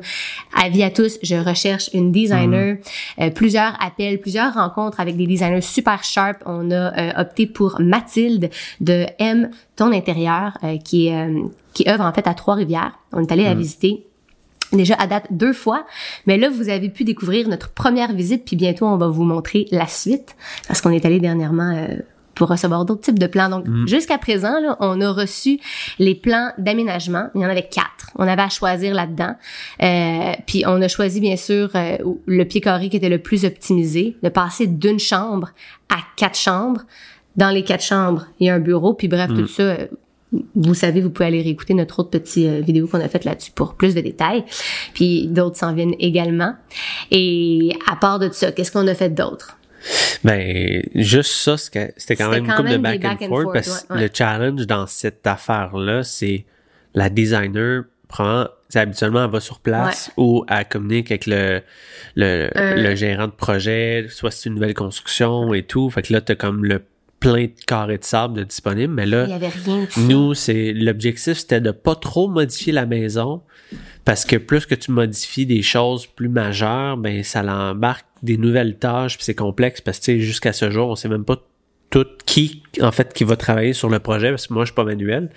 [0.56, 2.78] avis à tous, je recherche une designer,
[3.20, 6.38] Euh, plusieurs appels, plusieurs rencontres avec des designers super sharp.
[6.46, 8.50] On a euh, opté pour Mathilde
[8.82, 12.94] de M ton intérieur, euh, qui est euh, qui œuvre en fait à Trois-Rivières.
[13.12, 14.06] On est allé la visiter
[14.74, 15.86] déjà à date deux fois,
[16.26, 19.66] mais là vous avez pu découvrir notre première visite, puis bientôt on va vous montrer
[19.72, 20.36] la suite
[20.68, 21.96] parce qu'on est allé dernièrement euh,
[22.40, 23.50] pour recevoir d'autres types de plans.
[23.50, 25.60] Donc jusqu'à présent, là, on a reçu
[26.00, 27.28] les plans d'aménagement.
[27.36, 28.12] Il y en avait quatre.
[28.16, 29.36] On avait à choisir là-dedans.
[29.84, 33.44] Euh, puis on a choisi bien sûr euh, le pied carré qui était le plus
[33.44, 35.50] optimisé, de passer d'une chambre
[35.90, 36.82] à quatre chambres.
[37.36, 39.88] Dans les quatre chambres, il y a un bureau, puis bref, tout ça, euh,
[40.56, 43.52] vous savez, vous pouvez aller réécouter notre autre petite euh, vidéo qu'on a faite là-dessus
[43.52, 44.44] pour plus de détails.
[44.94, 46.54] Puis d'autres s'en viennent également.
[47.12, 49.58] Et à part de ça, qu'est-ce qu'on a fait d'autre?
[50.24, 53.94] Ben, juste ça, c'était quand même une couple de back and forth forth, parce que
[53.94, 54.08] ouais, ouais.
[54.08, 56.46] le challenge dans cette affaire-là, c'est
[56.94, 61.62] la designer prend, habituellement, elle va sur place ou elle communique avec le,
[62.16, 62.76] le, Euh.
[62.76, 65.90] le gérant de projet, soit c'est une nouvelle construction et tout.
[65.90, 66.84] Fait que là, t'as comme le
[67.20, 70.02] plein de carrés de sable de disponible, mais là, Il y avait rien de ça.
[70.02, 73.42] nous, c'est l'objectif, c'était de pas trop modifier la maison
[74.06, 78.78] parce que plus que tu modifies des choses plus majeures, ben ça l'embarque des nouvelles
[78.78, 81.38] tâches puis c'est complexe parce que jusqu'à ce jour, on sait même pas
[81.90, 84.76] tout qui en fait qui va travailler sur le projet parce que moi je suis
[84.76, 85.30] pas manuel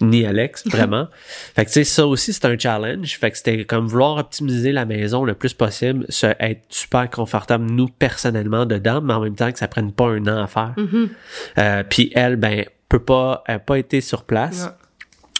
[0.00, 1.08] ni Alex vraiment.
[1.54, 3.18] fait que tu sais ça aussi c'est un challenge.
[3.18, 7.64] Fait que c'était comme vouloir optimiser la maison le plus possible, se, être super confortable
[7.64, 10.74] nous personnellement dedans, mais en même temps que ça prenne pas un an à faire.
[10.76, 11.08] Mm-hmm.
[11.58, 14.70] Euh, puis elle ben peut pas elle a pas été sur place.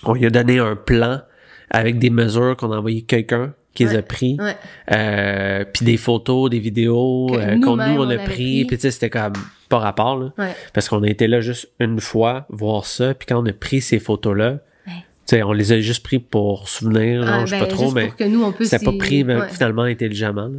[0.05, 1.23] On lui a donné un plan
[1.71, 4.37] avec des mesures qu'on a envoyé quelqu'un qui les a pris.
[4.41, 4.57] Ouais.
[4.93, 8.65] Euh, puis des photos, des vidéos euh, qu'on nous-mêmes, nous on on a pris.
[8.65, 9.35] Puis tu sais c'était comme
[9.69, 10.33] pas rapport là.
[10.39, 10.55] Ouais.
[10.73, 13.15] Parce qu'on a été là juste une fois voir ça.
[13.15, 14.93] Puis quand on a pris ces photos là, Ouais.
[15.27, 17.23] tu sais on les a juste pris pour souvenir.
[17.27, 19.49] Ah, je sais ben, pas trop, mais on c'était pas pris ben, ouais.
[19.51, 20.49] finalement intelligemment.
[20.49, 20.59] là.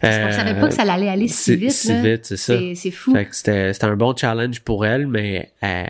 [0.00, 1.70] Parce qu'on savait pas que ça allait aller si vite.
[1.72, 2.02] si là.
[2.02, 2.54] vite, c'est ça.
[2.74, 3.12] C'est- fou.
[3.12, 5.84] Fait que c'était c'était un bon challenge pour elle, mais euh,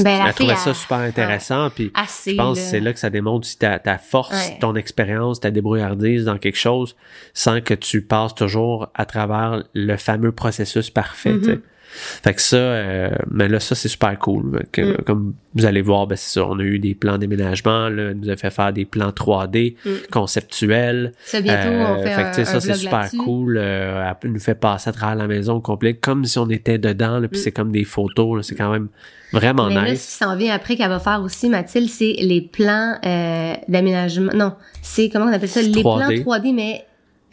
[0.00, 1.70] Ben, la elle trouvait ça super intéressant.
[1.70, 4.58] Puis Assez, je pense que c'est là que ça démontre aussi ta, ta force, Ouais.
[4.60, 6.96] ton expérience, ta débrouillardise dans quelque chose
[7.32, 11.34] sans que tu passes toujours à travers le fameux processus parfait.
[11.34, 11.60] Mm-hmm.
[11.90, 14.58] Fait que ça, euh, mais là, ça, c'est super cool.
[14.58, 15.04] Fait que, Mm.
[15.06, 16.46] Comme vous allez voir, ben, c'est ça.
[16.46, 19.74] On a eu des plans d'aménagement, là, elle nous a fait faire des plans 3D
[20.10, 21.12] conceptuels.
[21.24, 23.56] Ça, bientôt, on Euh, fait que, un, ça, c'est super cool.
[23.58, 26.78] Euh, elle nous fait passer à travers la maison au complet, comme si on était
[26.78, 28.46] dedans, là, puis c'est comme des photos.
[28.46, 28.88] C'est quand même
[29.32, 29.68] vraiment.
[29.68, 30.06] Mais là, ce nice.
[30.06, 34.32] qui s'en vient après qu'elle va faire aussi, Mathilde, c'est les plans euh, d'aménagement.
[34.34, 35.62] Non, c'est comment on appelle ça?
[35.62, 36.22] Les 3D.
[36.22, 36.84] plans 3D, mais...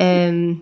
[0.01, 0.53] euh,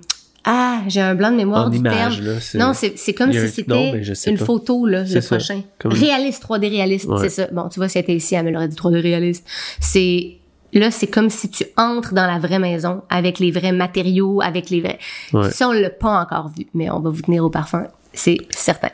[0.45, 2.25] ah, j'ai un blanc de mémoire En du image, terme.
[2.25, 4.45] là, non, c'est comme si c'était une pas.
[4.45, 5.35] photo, là, le ça.
[5.37, 5.61] prochain.
[5.79, 7.17] Comme- Réaliste, 3D réaliste, Ouais.
[7.21, 7.47] c'est ça.
[7.53, 9.47] Bon, tu vois, si elle était ici, elle me l'aurait dit 3D réaliste.
[9.79, 10.37] C'est...
[10.73, 14.69] Là, c'est comme si tu entres dans la vraie maison avec les vrais matériaux, avec
[14.71, 14.97] les vrais...
[15.31, 15.49] Ouais.
[15.51, 18.89] Ça, on l'a pas encore vu, mais on va vous tenir au parfum, c'est certain.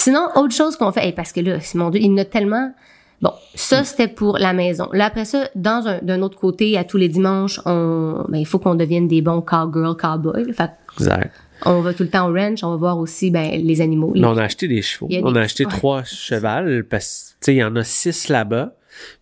[0.00, 2.16] Sinon, autre chose qu'on fait, hey, parce que là, c'est mon Dieu, il y en
[2.16, 2.72] a tellement.
[3.20, 4.88] Bon, ça, c'était pour la maison.
[4.94, 8.46] Là, après ça, dans un, d'un autre côté, à tous les dimanches, on, ben, il
[8.46, 10.44] faut qu'on devienne des bons cowgirl, cowboy.
[10.46, 10.52] là.
[10.54, 11.30] Fait Exact.
[11.66, 14.12] on va tout le temps au ranch, on va voir aussi, ben, les animaux.
[14.14, 15.06] les- on a acheté des chevaux.
[15.22, 15.70] On des- a acheté ouais.
[15.70, 18.72] trois chevals parce que, tu sais, il y en a six là-bas.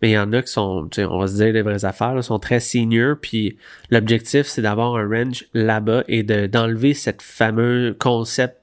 [0.01, 1.85] Mais il y en a qui sont, tu sais, on va se dire les vraies
[1.85, 3.15] affaires, là, sont très seniors.
[3.21, 3.57] Puis
[3.91, 8.57] l'objectif, c'est d'avoir un range là-bas et de, d'enlever cette fameux concept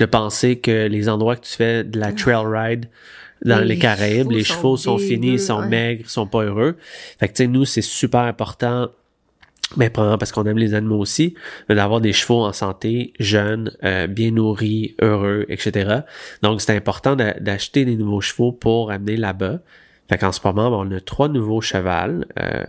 [0.00, 2.86] de penser que les endroits que tu fais de la trail ride
[3.44, 5.68] dans Les les, Caraïbes, les chevaux sont finis, ils sont ouais.
[5.68, 6.76] maigres, ils sont pas heureux.
[7.18, 8.88] Fait que, tu sais, nous, c'est super important
[9.76, 11.34] mais probablement parce qu'on aime les animaux aussi,
[11.68, 16.00] mais d'avoir des chevaux en santé, jeunes, euh, bien nourris, heureux, etc.
[16.42, 19.60] Donc, c'est important d'a- d'acheter des nouveaux chevaux pour amener là-bas.
[20.08, 22.64] Fait qu'en ce moment, ben, on a trois nouveaux chevals, euh,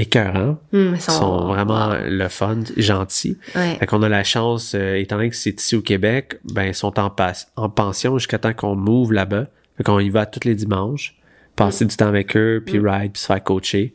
[0.00, 3.38] écœurants, Hum, ils sont vraiment le fun, gentils.
[3.54, 3.76] Ouais.
[3.76, 6.74] Fait qu'on a la chance, euh, étant donné que c'est ici au Québec, ben, ils
[6.74, 9.46] sont en, pas- en pension jusqu'à temps qu'on move là-bas.
[9.76, 11.14] Fait qu'on y va tous les dimanches,
[11.56, 11.88] passer Mm.
[11.88, 13.94] du temps avec eux, puis ride, puis se faire coacher.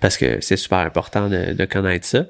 [0.00, 2.26] Parce que c'est super important de, de connaître ça.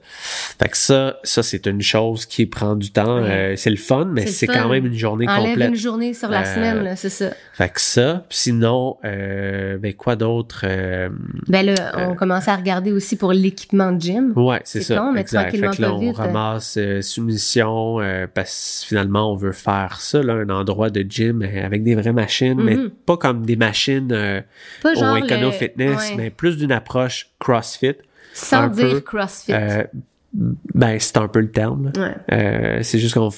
[0.60, 3.18] Fait que ça, ça, c'est une chose qui prend du temps.
[3.22, 5.68] Euh, c'est le fun, mais C'est quand même une journée Enlève complète.
[5.70, 7.30] une journée sur la Euh, semaine, là, c'est ça.
[7.54, 10.62] Fait que ça, puis sinon, euh, ben quoi d'autre?
[10.64, 11.08] Euh,
[11.48, 14.32] Ben là, on commençait à regarder aussi pour l'équipement de gym.
[14.36, 14.96] Ouais, c'est ça.
[14.98, 15.50] con, mais exact.
[15.56, 16.16] Fait que là, on vite.
[16.16, 21.04] ramasse euh, soumission euh, parce que finalement, on veut faire ça, là, un endroit de
[21.08, 22.90] gym euh, avec des vraies machines, mais Mhm.
[23.06, 24.12] pas comme des machines
[24.83, 26.16] Pas au genre Econo le- Fitness, ouais.
[26.16, 27.94] mais plus d'une approche CrossFit.
[28.35, 29.52] Sans dire peu, CrossFit.
[29.52, 29.85] Euh,
[30.33, 31.90] ben, c'est un peu le terme.
[31.96, 32.14] Ouais.
[32.33, 33.31] Euh, c'est juste qu'on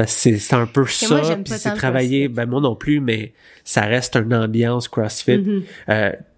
[0.00, 3.34] parce que c'est un peu ça, puis c'est travailler, ben moi non plus, mais
[3.64, 5.44] ça reste une ambiance CrossFit.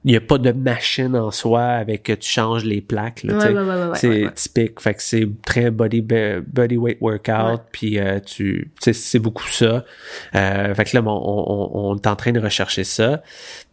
[0.05, 3.21] Il n'y a pas de machine en soi avec que tu changes les plaques.
[3.23, 4.81] Ouais, ouais, ouais, c'est typique.
[4.81, 7.61] Fait que c'est très body, body weight workout.
[7.71, 9.85] Puis euh, tu, c'est beaucoup ça.
[10.35, 13.23] Euh, fait que là, bon, on, on, on est en train de rechercher ça.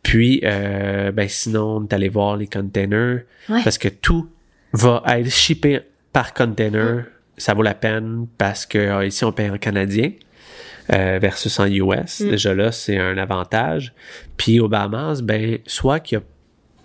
[0.03, 3.21] Puis, euh, ben sinon, on est allé voir les containers.
[3.49, 3.61] Ouais.
[3.63, 4.29] Parce que tout
[4.71, 5.79] va être shippé
[6.13, 7.05] par container.
[7.39, 10.11] Ça vaut la peine parce que euh, ici, on paye en canadien.
[10.93, 12.21] euh, versus en US.
[12.21, 12.29] Mm.
[12.29, 13.93] Déjà là, c'est un avantage.
[14.37, 16.27] Puis au Bahamas, ben, soit qu'il n'y a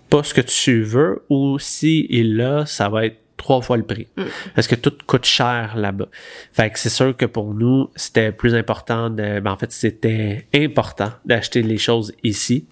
[0.09, 3.83] pas ce que tu veux, ou si il l'a, ça va être trois fois le
[3.83, 4.07] prix.
[4.15, 4.23] Mm.
[4.53, 6.07] Parce que tout coûte cher là-bas.
[6.51, 10.45] Fait que c'est sûr que pour nous, c'était plus important de, ben, en fait, c'était
[10.53, 12.67] important d'acheter les choses ici.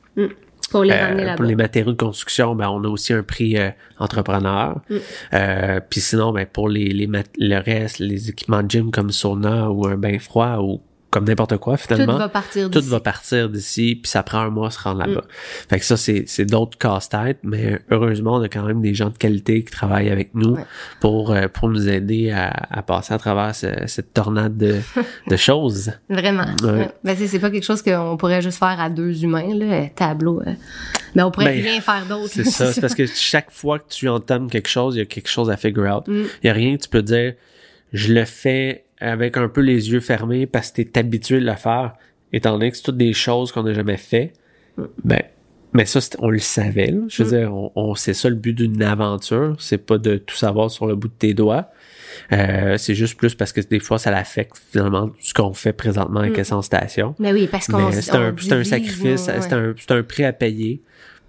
[0.73, 1.35] Pour les Euh, ramener là-bas.
[1.37, 4.81] pour les matériaux de construction, ben, on a aussi un prix euh, entrepreneur.
[4.89, 4.95] Mm.
[5.35, 7.07] Euh, Puis sinon, ben, pour les, les
[7.37, 10.81] le reste, les équipements de gym comme sauna ou un bain froid ou
[11.13, 12.13] comme n'importe quoi, finalement.
[12.13, 12.89] Tout va partir Tout d'ici.
[12.91, 15.21] va partir d'ici, puis ça prend un mois à se rendre là-bas.
[15.21, 15.69] Mm.
[15.69, 19.09] Fait que ça, c'est, c'est d'autres casse-têtes, mais heureusement, on a quand même des gens
[19.09, 20.65] de qualité qui travaillent avec nous Ouais.
[20.99, 24.77] pour, euh, pour nous aider à, à passer à travers ce- cette tornade de,
[25.29, 25.91] de choses.
[26.09, 26.45] Vraiment.
[26.63, 26.71] Ouais.
[26.71, 26.89] Ouais.
[27.03, 29.85] Ben, c'est c'est pas quelque chose qu'on pourrait juste faire à deux humains, là, euh,
[29.95, 30.41] tableau.
[30.45, 30.53] euh.
[31.15, 32.31] Ben, on pourrait Ben, rien faire d'autre.
[32.33, 35.05] C'est ça, c'est parce que chaque fois que tu entames quelque chose, il y a
[35.05, 36.03] quelque chose à figure out.
[36.07, 36.25] Il Mm.
[36.43, 37.33] y a rien que tu peux dire,
[37.93, 41.53] je le fais avec un peu les yeux fermés parce que t'es habitué de le
[41.55, 41.93] faire,
[42.31, 44.33] étant donné que c'est toutes des choses qu'on n'a jamais fait.
[45.03, 45.21] Ben,
[45.73, 46.87] mais ça, on le savait.
[46.91, 47.01] là.
[47.07, 47.39] Je veux Mm.
[47.41, 49.55] dire, on, on- c'est ça le but d'une aventure.
[49.59, 51.69] C'est pas de tout savoir sur le bout de tes doigts.
[52.31, 56.19] Euh, c'est juste plus parce que des fois, ça l'affecte finalement ce qu'on fait présentement
[56.19, 56.61] avec Mm.
[56.61, 57.15] Station.
[57.19, 60.81] Mais oui, parce qu'on c'est un, un sacrifice, c'est un, c'est un prix à payer.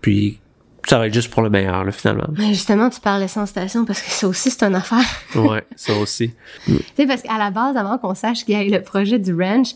[0.03, 0.41] Puis
[0.87, 2.27] ça va être juste pour le meilleur, là, finalement.
[2.37, 5.05] Mais justement, tu parles sans station parce que ça aussi, c'est une affaire.
[5.35, 6.33] ouais, ça aussi.
[6.67, 9.35] tu sais, parce qu'à la base, avant qu'on sache qu'il y ait le projet du
[9.35, 9.71] ranch,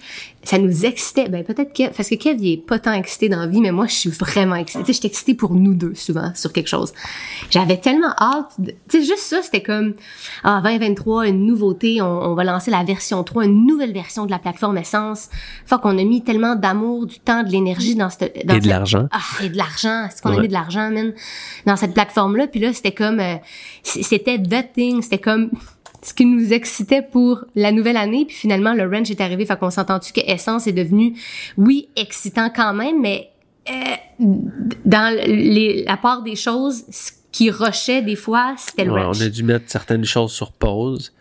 [0.49, 1.29] ça nous excitait.
[1.29, 3.71] Ben, peut-être Kev, parce que Kev, il est pas tant excité dans la vie, mais
[3.71, 4.83] moi, je suis vraiment excitée.
[4.83, 6.95] Tu sais, je suis excitée pour nous deux, souvent, sur quelque chose.
[7.51, 8.53] J'avais tellement hâte.
[8.59, 9.93] de- Tu sais, juste ça, c'était comme,
[10.45, 14.31] ah, 2023, une nouveauté, on, on va lancer la version 3, une nouvelle version de
[14.31, 15.29] la plateforme Essence.
[15.67, 18.63] Faut qu'on a mis tellement d'amour, du temps, de l'énergie dans cette, dans Et de
[18.63, 19.07] cette- l'argent.
[19.13, 20.07] ah, et de l'argent.
[20.11, 20.43] C'est qu'on a Ouais.
[20.43, 21.13] mis de l'argent, man,
[21.67, 22.47] dans cette plateforme-là?
[22.47, 23.35] Puis là, c'était comme, euh,
[23.83, 25.03] c'était the thing.
[25.03, 25.51] C'était comme
[26.09, 28.25] ce qui nous excitait pour la nouvelle année.
[28.27, 29.45] Puis finalement, le ranch est arrivé.
[29.47, 31.15] Fait qu'on s'entend-tu que Essence est devenu,
[31.57, 33.31] oui, excitant quand même, mais
[33.71, 33.73] euh,
[34.85, 39.19] dans les, la part des choses, ce qui rushait des fois, c'était le Ouais, ranch.
[39.21, 41.13] on a dû mettre certaines choses sur pause.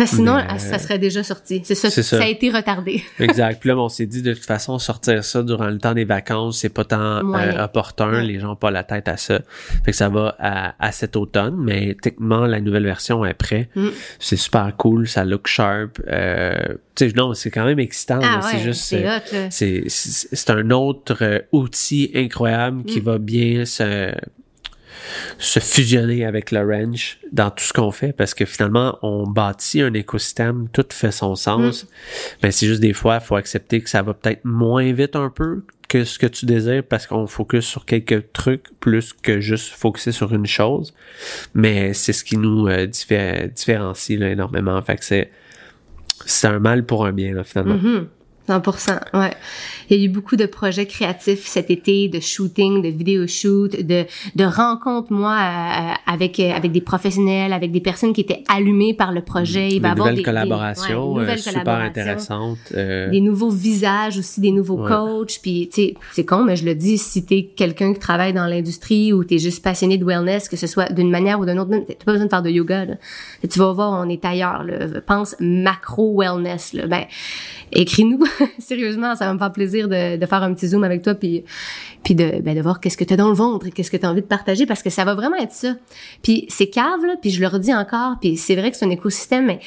[0.00, 1.60] Parce que sinon, Mais- ça serait déjà sorti.
[1.64, 2.02] C'est ça, ça.
[2.02, 2.22] ça.
[2.22, 3.02] a été retardé.
[3.18, 3.60] Exact.
[3.60, 6.58] Puis là, on s'est dit de toute façon, sortir ça durant le temps des vacances,
[6.60, 8.10] c'est pas tant euh, opportun.
[8.12, 8.22] Ouais.
[8.24, 9.40] Les gens ont pas la tête à ça.
[9.84, 13.68] Fait que ça va à, à cet automne, mais techniquement, la nouvelle version est prête.
[13.76, 13.88] Mm.
[14.18, 16.00] C'est super cool, ça look sharp.
[16.08, 16.54] Euh,
[16.94, 18.20] tu sais, non, c'est quand même excitant.
[18.22, 18.40] Ah là.
[18.42, 23.04] c'est ouais, juste, c'est euh, c'est un autre euh, outil incroyable qui Mm.
[23.04, 24.12] va bien se
[25.38, 29.80] se fusionner avec le ranch dans tout ce qu'on fait parce que finalement on bâtit
[29.82, 31.86] un écosystème tout fait son sens.
[32.42, 35.30] Mais c'est juste des fois il faut accepter que ça va peut-être moins vite un
[35.30, 39.70] peu que ce que tu désires parce qu'on focus sur quelques trucs plus que juste
[39.72, 40.94] focuser sur une chose.
[41.54, 44.80] Mais c'est ce qui nous euh, diffé- différencie là, énormément.
[44.82, 47.74] Fait que c'est un mal pour un bien là, finalement.
[47.74, 48.06] Mhm.
[48.50, 49.30] 100%, ouais.
[49.88, 53.70] Il y a eu beaucoup de projets créatifs cet été, de shooting, de vidéo shoot,
[53.84, 54.04] de,
[54.36, 58.94] de rencontres, moi, euh, avec, euh, avec des professionnels, avec des personnes qui étaient allumées
[58.94, 59.68] par le projet.
[59.68, 61.88] Il Des va y avoir nouvelles des, collaborations des, ouais, euh, nouvelles super collaborations.
[62.02, 64.88] intéressantes euh, Des nouveaux visages aussi, des nouveaux Ouais.
[64.88, 65.38] coachs.
[65.42, 68.46] Puis, tu sais, c'est con, mais je le dis, si t'es quelqu'un qui travaille dans
[68.46, 71.70] l'industrie ou t'es juste passionné de wellness, que ce soit d'une manière ou d'une autre,
[71.86, 72.94] t'as pas besoin de faire de yoga, là.
[73.50, 74.86] Tu vas voir, on est ailleurs, là.
[75.06, 76.86] Pense macro-wellness, là.
[76.86, 77.04] Ben,
[77.72, 78.24] écris-nous.
[78.58, 81.44] Sérieusement, ça va me faire plaisir de, de faire un petit zoom avec toi puis,
[82.02, 84.10] puis de, ben, de voir qu'est-ce que t'as dans le ventre et qu'est-ce que t'as
[84.10, 85.74] envie de partager parce que ça va vraiment être ça.
[86.22, 88.90] Puis c'est cave, là, puis je le redis encore, puis c'est vrai que c'est un
[88.90, 89.60] écosystème, mais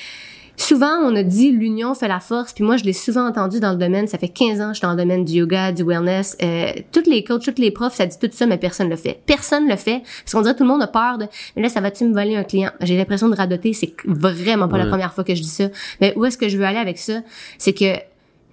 [0.56, 3.72] Souvent, on a dit l'union fait la force, puis moi, je l'ai souvent entendu dans
[3.72, 4.08] le domaine.
[4.08, 6.38] Ça fait 15 ans que je suis dans le domaine du yoga, du wellness.
[6.44, 9.20] Euh, toutes les coachs, toutes les profs, ça dit tout ça, mais personne le fait.
[9.26, 11.26] Personne le fait, parce qu'on dirait que tout le monde a peur de.
[11.56, 13.74] Mais là, ça va-tu me voler un client J'ai l'impression de radoter.
[13.74, 15.70] C'est vraiment pas la première fois que je dis ça.
[16.02, 17.22] Mais où est-ce que je veux aller avec ça?
[17.58, 17.96] C'est que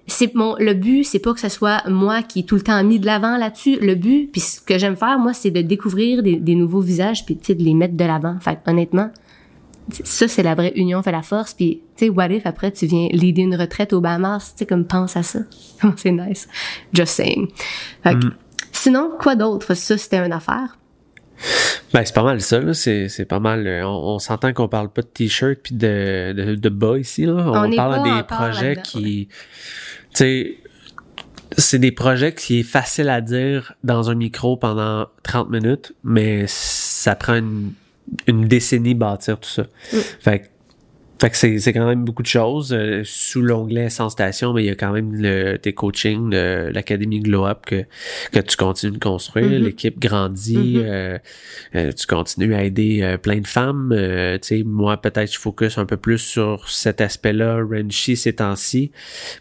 [0.06, 2.82] c'est mon le but c'est pas que ce soit moi qui est tout le temps
[2.84, 3.78] mis de l'avant là-dessus.
[3.80, 7.24] Le but puis ce que j'aime faire moi c'est de découvrir des, des nouveaux visages
[7.24, 8.38] puis tu sais de les mettre de l'avant.
[8.40, 9.10] Fait honnêtement
[9.92, 11.54] ça c'est la vraie union fait la force.
[11.54, 14.52] Puis tu sais what if après tu viens leader une retraite aux Bahamas?
[14.52, 15.40] Tu sais comme pense à ça.
[15.96, 16.48] C'est nice.
[16.92, 17.48] Just saying.
[18.02, 18.26] Fait que,
[18.72, 19.74] sinon quoi d'autre?
[19.74, 20.76] Ça c'était une affaire
[21.92, 22.72] Ben, c'est pas mal ça, là.
[22.74, 23.66] C'est, c'est pas mal.
[23.66, 27.26] euh, On, on s'entend qu'on parle pas de t-shirt puis de, de, de bas ici,
[27.26, 27.32] là.
[27.34, 29.28] On, On parle des projets qui.
[30.14, 30.56] Tu sais,
[31.56, 36.44] c'est des projets qui est facile à dire dans un micro pendant 30 minutes, mais
[36.46, 37.72] ça prend une,
[38.26, 39.62] une décennie bâtir tout ça.
[39.92, 39.96] Mm.
[40.20, 40.46] Fait que
[41.20, 42.72] fait que c'est, quand même beaucoup de choses.
[42.72, 47.20] Euh, sous l'onglet sans station, mais il y a quand même le, tes coachings l'Académie
[47.20, 47.84] Glow Up que,
[48.32, 49.46] que tu continues de construire.
[49.46, 49.64] Mhm.
[49.64, 50.78] L'équipe grandit.
[50.78, 50.82] Mhm.
[50.84, 51.18] euh,
[51.74, 53.92] euh, tu continues à aider euh, plein de femmes.
[53.94, 58.34] Euh, tu sais, moi, peut-être, je focus un peu plus sur cet aspect-là, Renchi, ces
[58.34, 58.90] temps-ci.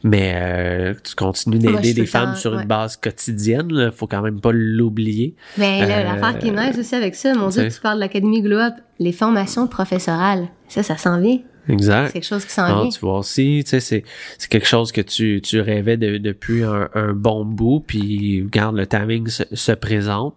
[0.04, 2.62] Mais euh, tu continues d'aider des femmes temps- sur ouais.
[2.62, 3.72] une base quotidienne.
[3.72, 3.92] Là.
[3.92, 5.36] Faut quand même pas l'oublier.
[5.58, 8.02] mais là, Euh, l'affaire qui est nice aussi avec ça mon dieu tu parles de
[8.02, 12.08] l'académie Glow Up les formations professorales ça ça s'en vient Exact.
[12.08, 14.03] c'est quelque chose qui s'en Ah, vient tu vois aussi, tu sais, c'est,
[14.38, 18.75] c'est quelque chose que tu, tu rêvais de- depuis un, un bon bout, puis regarde,
[18.75, 20.36] le timing se, se présente,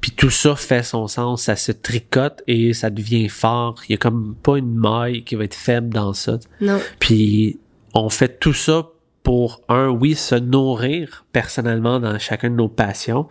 [0.00, 3.80] puis tout ça fait son sens, ça se tricote et ça devient fort.
[3.88, 6.38] Il y a comme pas une maille qui va être faible dans ça.
[6.60, 7.58] non Puis
[7.94, 8.88] on fait tout ça
[9.22, 13.28] pour, un, oui, se nourrir personnellement dans chacune de nos passions.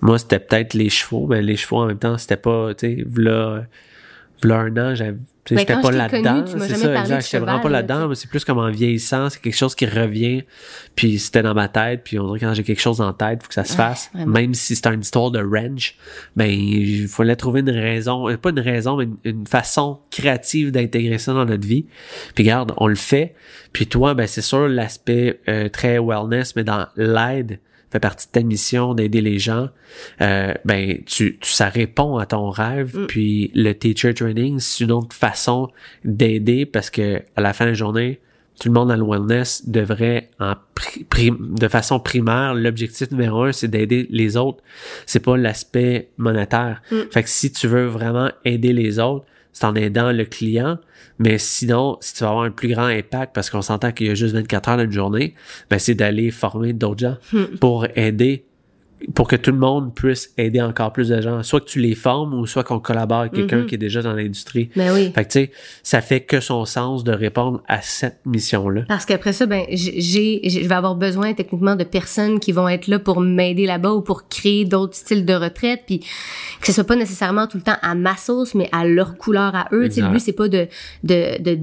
[0.00, 3.04] Moi, c'était peut-être les chevaux, mais les chevaux en même temps, c'était pas, tu sais,
[3.06, 3.64] v'là,
[4.42, 6.44] v'là un an, j'étais pas là-dedans.
[6.46, 7.24] C'est ça, exact.
[7.24, 10.44] J'étais vraiment pas là-dedans, mais c'est plus comme en vieillissant, c'est quelque chose qui revient,
[10.96, 13.42] puis c'était dans ma tête, puis on dirait que quand j'ai quelque chose en tête,
[13.42, 14.10] faut que ça se Ouais, fasse.
[14.14, 14.32] vraiment.
[14.32, 15.96] Même si c'est une histoire de ranch,
[16.36, 20.70] ben, il fallait trouver une raison, euh, pas une raison, mais une, une façon créative
[20.72, 21.86] d'intégrer ça dans notre vie.
[22.34, 23.34] Puis regarde, on le fait.
[23.72, 27.58] Puis toi, ben, c'est sûr, l'aspect euh, très wellness, mais dans l'aide,
[27.90, 29.68] fait partie de ta mission d'aider les gens,
[30.20, 32.96] euh, ben tu, tu ça répond à ton rêve.
[32.96, 33.06] Mm.
[33.06, 35.70] Puis le teacher training, c'est une autre façon
[36.04, 38.20] d'aider parce que à la fin de la journée,
[38.60, 40.54] tout le monde dans le wellness devrait, en
[41.10, 44.62] de façon primaire, l'objectif numéro un, c'est d'aider les autres.
[45.06, 46.82] C'est pas l'aspect monétaire.
[46.92, 46.96] Mm.
[47.10, 50.78] Fait que si tu veux vraiment aider les autres, c'est en aidant le client.
[51.18, 54.10] Mais sinon, si tu veux avoir un plus grand impact, parce qu'on s'entend qu'il y
[54.10, 55.34] a juste 24 heures dans une journée,
[55.68, 57.56] ben c'est d'aller former d'autres gens Mm.
[57.60, 58.44] pour aider
[59.14, 61.42] pour que tout le monde puisse aider encore plus de gens.
[61.42, 63.66] Soit que tu les formes ou soit qu'on collabore avec quelqu'un Mhm.
[63.66, 64.68] qui est déjà dans l'industrie.
[64.76, 65.10] Mais oui.
[65.14, 65.50] Fait que tu sais,
[65.82, 68.82] ça fait que son sens de répondre à cette mission-là.
[68.88, 72.88] Parce qu'après ça, ben, j'ai, je vais avoir besoin techniquement de personnes qui vont être
[72.88, 76.84] là pour m'aider là-bas ou pour créer d'autres styles de retraite, puis que ce soit
[76.84, 79.88] pas nécessairement tout le temps à ma sauce, mais à leur couleur à eux.
[79.88, 80.68] Tu sais, le but c'est pas de,
[81.04, 81.58] de, de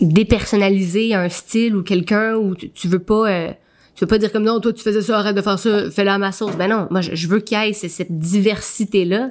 [0.00, 3.30] dépersonnaliser un style ou quelqu'un où tu, tu veux pas.
[3.30, 3.52] euh,
[4.00, 6.08] tu veux pas dire comme non, toi tu faisais ça, arrête de faire ça, fais-le
[6.08, 6.56] à ma sauce.
[6.56, 9.28] Ben non, moi je, veux qu'il y ait cette diversité-là.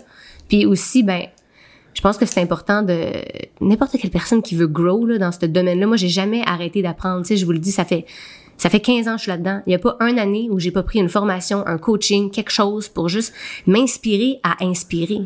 [0.48, 1.24] Puis aussi, ben,
[1.96, 3.08] je pense que c'est important de
[3.62, 5.88] n'importe quelle personne qui veut grow là, dans ce domaine-là.
[5.88, 7.22] Moi, j'ai jamais arrêté d'apprendre.
[7.22, 8.06] Tu sais, je vous le dis, ça fait
[8.58, 9.64] ça fait 15 ans que je suis là-dedans.
[9.66, 12.52] Il y a pas une année où j'ai pas pris une formation, un coaching, quelque
[12.52, 13.34] chose pour juste
[13.66, 15.22] m'inspirer à inspirer.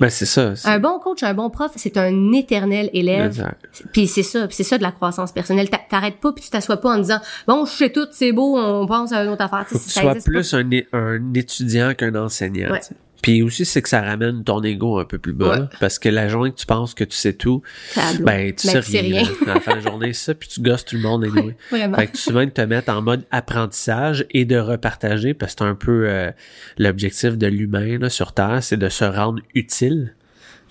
[0.00, 0.52] Ben c'est ça.
[0.64, 3.26] un bon coach, un bon prof, c'est un éternel élève.
[3.26, 3.84] Exact.
[3.92, 5.68] Puis c'est ça, c'est ça de la croissance personnelle.
[5.70, 8.56] T'a- T'arrêtes pas puis tu t'assois pas en disant bon, je sais tout, c'est beau,
[8.58, 9.66] on pense à une autre affaire.
[9.68, 10.54] Faut que tu sois plus
[10.92, 12.70] un, étudiant qu'un enseignant.
[12.70, 12.80] Ouais.
[13.22, 15.60] Puis aussi, c'est que ça ramène ton ego un peu plus bas.
[15.60, 15.66] Ouais.
[15.80, 17.62] Parce que la journée que tu penses que tu sais tout,
[17.94, 18.24] Tableau.
[18.26, 19.24] ben tu sais Ben, tu sais rien.
[19.46, 21.56] À la fin de la journée, ça, puis tu gosses tout le monde anyway.
[21.70, 21.96] Vraiment.
[21.96, 25.60] Fait que tu viens de te mettre en mode apprentissage et de repartager, parce que
[25.60, 26.30] c'est un peu euh,
[26.78, 30.14] l'objectif de l'humain sur Terre, c'est de se rendre utile.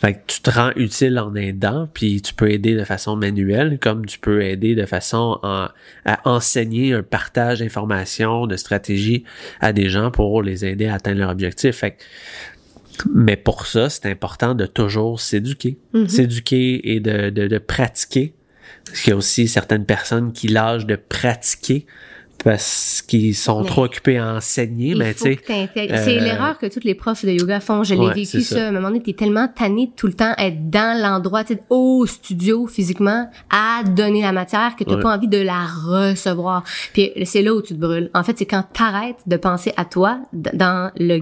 [0.02, 3.78] Fait que tu te rends utile en aidant, puis tu peux aider de façon manuelle,
[3.80, 5.68] comme tu peux aider de façon en-
[6.06, 9.24] à enseigner un partage d'informations, de stratégies
[9.60, 11.76] à des gens pour les aider à atteindre leur objectif.
[11.76, 12.04] Fait que-
[13.14, 15.78] mais pour ça, c'est important de toujours s'éduquer.
[15.94, 16.08] Mhm.
[16.08, 18.34] S'éduquer et de, de, de pratiquer.
[18.86, 21.86] Parce qu'il y a aussi certaines personnes qui lâchent de pratiquer
[22.44, 25.40] parce qu'ils sont Mais- trop occupés à enseigner, mais tu sais.
[25.46, 27.84] C'est euh, l'erreur que tous les profs de yoga font.
[27.84, 28.66] Je l'ai Ouais, vécu ça.
[28.66, 31.54] À un moment donné, t'es tellement tanné de tout le temps être dans l'endroit, tu
[31.54, 35.02] sais, au studio physiquement, à donner la matière que t'as Ouais.
[35.02, 36.64] pas envie de la recevoir.
[36.94, 38.10] Puis c'est là où tu te brûles.
[38.14, 41.22] En fait, c'est quand t'arrêtes de penser à toi dans le,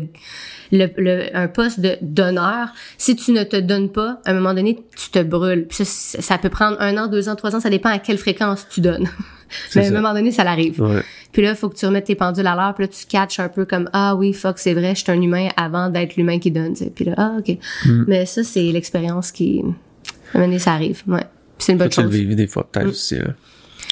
[0.71, 2.69] le, le- un poste de donneur.
[2.97, 5.65] Si tu ne te donnes pas, à un moment donné, tu te brûles.
[5.67, 7.59] Puis ça, ça ça peut prendre un an, deux ans, trois ans.
[7.59, 9.07] Ça dépend à quelle fréquence tu donnes.
[9.75, 9.95] Mais à un ça.
[9.95, 10.79] moment donné, ça l'arrive.
[10.81, 11.01] Ouais.
[11.31, 12.73] Puis là, il faut que tu remettes tes pendules à l'heure.
[12.75, 15.19] Puis là, tu catches un peu comme ah oui, fuck, c'est vrai, je suis un
[15.21, 16.73] humain avant d'être l'humain qui donne.
[16.73, 16.91] tu sais.
[16.95, 17.57] Puis là, ah ok.
[17.85, 18.03] Mm.
[18.07, 21.01] Mais ça, c'est l'expérience qui, à un moment donné, ça arrive.
[21.07, 21.23] Ouais.
[21.57, 22.11] C'est une bonne le chose.
[22.11, 22.89] vivre des fois, peut-être Mm.
[22.89, 23.15] aussi.
[23.15, 23.25] Là.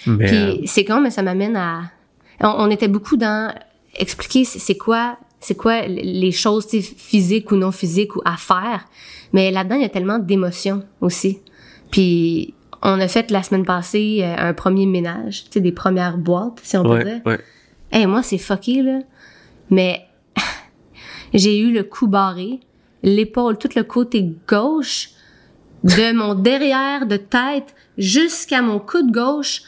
[0.06, 1.82] Mais euh, Puis c'est con, mais ça m'amène à.
[2.40, 3.52] On, on était beaucoup dans
[3.98, 8.86] expliquer c'est quoi, c'est quoi les choses physiques ou non physiques ou à faire?
[9.34, 11.40] Mais là-dedans, il y a tellement d'émotions aussi.
[11.92, 16.18] Puis on a fait la semaine passée euh, un premier ménage, tu sais, des premières
[16.18, 17.22] boîtes, si on peut dire.
[17.26, 17.40] ouais, ouais.
[17.92, 19.00] Hey, moi, c'est fucké, là.
[19.70, 20.06] Mais
[21.34, 22.60] j'ai eu le cou barré,
[23.04, 25.12] l'épaule, tout le côté gauche,
[25.84, 29.62] de mon derrière de tête jusqu'à mon coude gauche,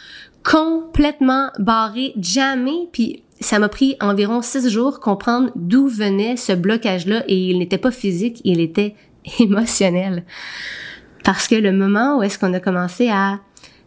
[0.43, 2.89] complètement barré, jamais.
[2.91, 7.23] Puis ça m'a pris environ six jours comprendre d'où venait ce blocage-là.
[7.28, 8.95] Et il n'était pas physique, il était
[9.39, 10.23] émotionnel.
[11.23, 13.39] Parce que le moment où est-ce qu'on a commencé à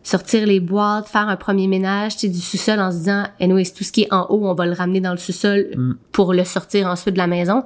[0.03, 3.65] sortir les boîtes, faire un premier ménage, tu sais, du sous-sol en se disant, anyway,
[3.65, 6.35] c'est tout ce qui est en haut, on va le ramener dans le sous-sol pour
[6.35, 7.65] le sortir ensuite de la maison.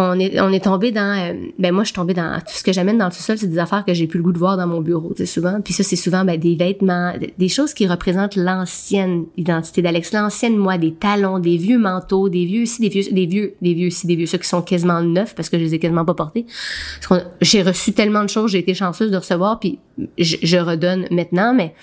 [0.00, 2.62] On est, on est tombé dans, euh, ben moi je suis tombée dans tout ce
[2.62, 4.56] que j'amène dans le sous-sol, c'est des affaires que j'ai plus le goût de voir
[4.56, 5.60] dans mon bureau, tu sais souvent.
[5.60, 10.56] Puis ça c'est souvent ben, des vêtements, des choses qui représentent l'ancienne identité d'Alex, l'ancienne
[10.56, 13.90] moi, des talons, des vieux manteaux, des vieux si des vieux, des vieux, des vieux
[13.90, 16.14] si des vieux, ceux qui sont quasiment neufs parce que je les ai quasiment pas
[16.14, 16.46] portés.
[17.40, 19.80] J'ai reçu tellement de choses, j'ai été chanceuse de recevoir, puis
[20.16, 21.74] je, je redonne maintenant, mais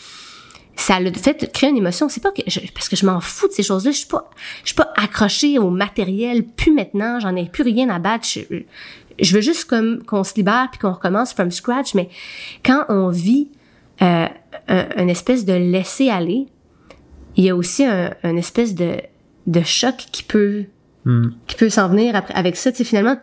[0.75, 2.09] ça le fait créer une émotion.
[2.09, 3.91] C'est pas que je- parce que je m'en fous de ces choses-là.
[3.91, 4.29] Je suis pas,
[4.63, 6.43] je suis pas accrochée au matériel.
[6.45, 8.27] Plus maintenant, j'en ai plus rien à battre.
[8.27, 8.41] Je,
[9.21, 11.93] je veux juste comme qu'on se libère puis qu'on recommence from scratch.
[11.93, 12.09] Mais
[12.63, 13.49] quand on vit
[14.01, 14.27] euh,
[14.67, 16.47] un, une espèce de laisser aller,
[17.37, 18.97] il y a aussi un, une espèce de
[19.47, 20.65] de choc qui peut
[21.07, 21.27] Hmm.
[21.45, 22.71] qui peut s'en venir après avec ça.
[22.71, 23.15] Tu sais, finalement,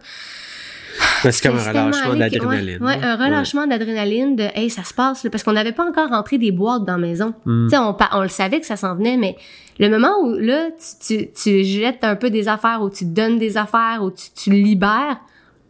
[1.22, 2.82] c'est comme un relâchement d'adrénaline.
[2.82, 5.84] Ouais, ouais, un relâchement d'adrénaline de hey, ça se passe là, parce qu'on n'avait pas
[5.88, 7.34] encore rentré des boîtes dans la maison.
[7.44, 7.66] Mm.
[7.68, 9.36] Tu sais, on, on le savait que ça s'en venait, mais
[9.78, 10.68] le moment où là,
[11.06, 14.26] tu, tu, tu jettes un peu des affaires, ou tu donnes des affaires, ou tu,
[14.34, 15.18] tu libères,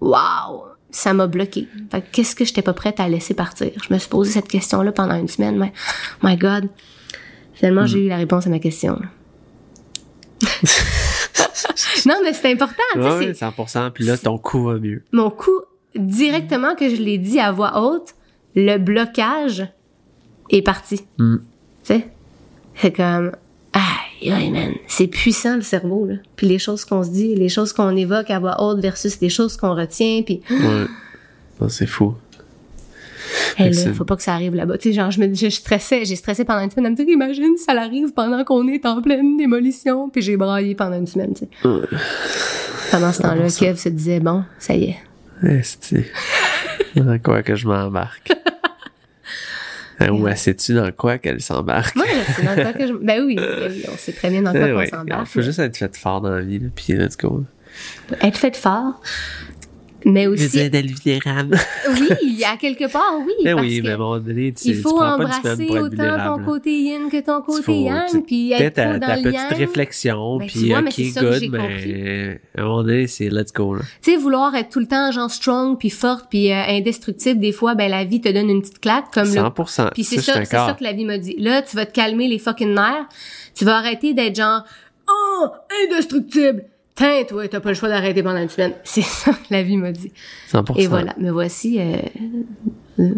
[0.00, 1.68] waouh, ça m'a bloqué.
[1.90, 3.70] Fait qu'est-ce que j'étais pas prête à laisser partir?
[3.88, 5.72] Je me suis posé cette question-là pendant une semaine, mais
[6.22, 6.68] my God.
[7.54, 7.86] Finalement, Mm.
[7.86, 8.98] j'ai eu la réponse à ma question.
[12.06, 13.90] non, mais c'est important, tu sais, Ouais, c'est- 100%.
[13.92, 15.02] Puis là, ton coup va mieux.
[15.12, 15.60] mon coup,
[15.94, 18.14] directement que je l'ai dit à voix haute,
[18.54, 19.66] le blocage
[20.50, 21.00] est parti.
[21.18, 21.36] Mm.
[21.36, 21.42] Tu
[21.84, 22.08] sais?
[22.74, 23.32] C'est comme,
[23.72, 24.72] aïe, aïe, man.
[24.88, 26.14] C'est puissant, le cerveau, là.
[26.36, 29.28] Puis les choses qu'on se dit, les choses qu'on évoque à voix haute versus les
[29.28, 30.86] choses qu'on retient, puis, Ouais.
[31.68, 32.14] C'est fou.
[33.58, 34.78] Hey, là, c'est- faut pas que ça arrive là-bas.
[34.78, 37.06] Tu sais, genre, je me je stressais, j'ai stressé pendant une semaine à me dire,
[37.08, 41.34] imagine, ça l'arrive pendant qu'on est en pleine démolition, puis j'ai braillé pendant une semaine,
[41.34, 41.68] tu sais.
[41.68, 41.86] Ouais.
[42.90, 44.98] Pendant ce temps-là, Kev se disait, bon, ça y est.
[45.42, 46.04] Esti.
[46.96, 48.32] dans quoi que je m'embarque?
[50.00, 51.96] Hein, Ou sais-tu dans quoi qu'elle s'embarque?
[51.96, 52.92] Sais dans quoi que je...
[53.02, 54.86] Ben oui, ben oui, on sait très bien dans quoi Eh qu'on ouais.
[54.88, 55.26] s'embarque.
[55.28, 57.44] faut juste être fait fort dans la vie, là, puis let's go.
[58.20, 59.00] Être fait fort,
[60.04, 60.68] mais aussi...
[60.70, 61.56] d'être vulnérable.
[61.90, 63.32] Oui, à quelque part, oui.
[63.40, 66.44] Eh parce oui, que mais à un moment donné, tu, il faut embrasser autant ton
[66.44, 69.58] côté yin que ton côté yang, tu- puis être ta, dans ta le petite yang.
[69.58, 72.82] réflexion, Ben, tu puis vois, mais ok, c'est ça que good, mais à un moment
[72.82, 73.82] donné, c'est let's go, là.
[74.02, 77.52] Tu sais, vouloir être tout le temps genre strong, puis forte, puis euh, indestructible, des
[77.52, 79.90] fois, ben la vie te donne une petite claque, comme le 100%.
[79.94, 81.36] Puis c'est je ça, c'est ça que la vie m'a dit.
[81.38, 83.06] Là, tu vas te calmer les fucking nerfs.
[83.54, 84.62] Tu vas arrêter d'être genre
[85.08, 85.46] oh
[85.86, 86.64] indestructible.
[86.94, 88.72] Tain, toi, t'as pas le choix d'arrêter pendant une semaine.
[88.84, 90.12] C'est ça que la vie m'a dit.
[90.52, 90.74] 100%.
[90.78, 91.14] Et voilà.
[91.18, 91.78] Me voici.
[91.80, 91.96] euh,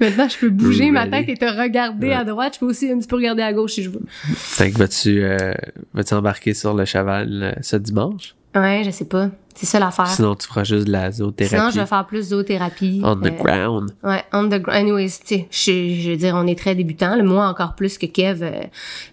[0.00, 2.14] Maintenant, je peux bouger ma tête et te regarder Ouais.
[2.14, 2.54] à droite.
[2.54, 4.02] Je peux aussi un petit peu regarder à gauche si je veux.
[4.34, 5.52] Fait que vas-tu, euh,
[5.92, 8.34] vas-tu embarquer sur le cheval euh, ce dimanche?
[8.54, 9.30] Ouais, je sais pas.
[9.56, 10.06] C'est ça l'affaire.
[10.08, 11.56] Sinon, tu feras juste de la zoothérapie.
[11.56, 13.00] Sinon, je vais faire plus zoothérapie.
[13.04, 13.90] On the Euh, ground.
[14.04, 14.68] Ouais, on the ground.
[14.80, 17.20] Anyways, tu sais, je, je veux dire, on est très débutant.
[17.24, 18.42] Moi, encore plus que Kev.
[18.42, 18.50] euh,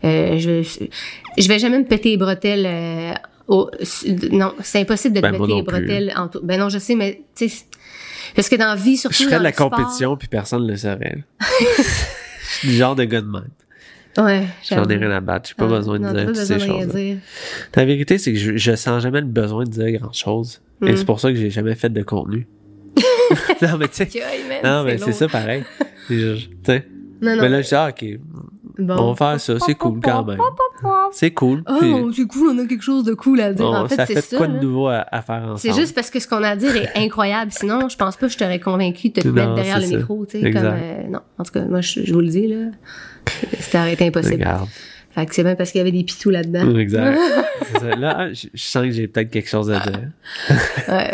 [0.03, 0.61] euh, je,
[1.37, 2.67] je vais jamais me péter les bretelles.
[3.47, 3.69] Au-
[4.31, 6.39] non, c'est impossible de te Ben, mettre moi les bretelles en tout.
[6.43, 7.65] Ben non, je sais, mais tu sais,
[8.35, 10.71] parce que dans la vie, surtout Je ferais de la sport- compétition, puis personne ne
[10.71, 11.23] le saurait.
[11.39, 13.47] Je suis du genre de gars de même.
[14.17, 15.47] Ouais, J'en ai rien à battre.
[15.49, 16.87] J'ai pas Ah, besoin de non, dire toutes ces choses.
[16.87, 17.17] dire.
[17.75, 20.61] La vérité, c'est que je, je sens jamais le besoin de dire grand chose.
[20.85, 20.97] Et Mm.
[20.97, 22.45] c'est pour ça que j'ai jamais fait de contenu.
[23.61, 24.09] non, mais tu sais.
[24.63, 25.63] Non, mais c'est ça pareil.
[26.09, 26.85] Sais.
[27.21, 27.41] Non, non.
[27.41, 28.05] Mais là, je dis, ah, ok,
[28.85, 28.95] bon.
[28.97, 30.37] on va faire ça, c'est cool quand même.
[31.11, 31.63] C'est cool.
[31.63, 33.65] puis Oh, c'est cool, on a quelque chose de cool à dire.
[33.65, 34.37] on- en fait, ça c'est fait ça.
[34.37, 34.59] quoi de là.
[34.61, 35.59] nouveau à, à faire ensemble?
[35.59, 37.51] C'est juste parce que ce qu'on a à dire est incroyable.
[37.51, 39.97] Sinon, je pense pas que je t'aurais convaincu de te Non, mettre derrière le ça.
[39.97, 41.19] micro, tu sais, comme euh, non.
[41.37, 42.65] En tout cas, moi je, je vous le dis là,
[43.59, 44.35] c'était arrêté impossible.
[44.43, 44.67] Regarde.
[45.13, 46.73] Fait que c'est bien parce qu'il y avait des pitous là-dedans.
[46.77, 47.17] Exact.
[47.81, 47.95] Ça.
[47.97, 49.99] Là, je, je sens que j'ai peut-être quelque chose à dire.
[50.87, 51.11] Ouais.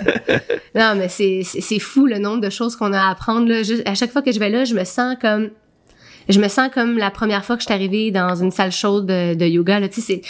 [0.76, 3.64] Non, mais c'est fou le nombre de choses qu'on a à apprendre là.
[3.64, 5.50] Juste, à chaque fois que je vais là, je me sens comme
[6.30, 9.06] je me sens comme la première fois que je suis arrivée dans une salle chaude
[9.06, 9.80] de, yoga.
[9.80, 9.90] Là.
[9.90, 10.22] Tu sais,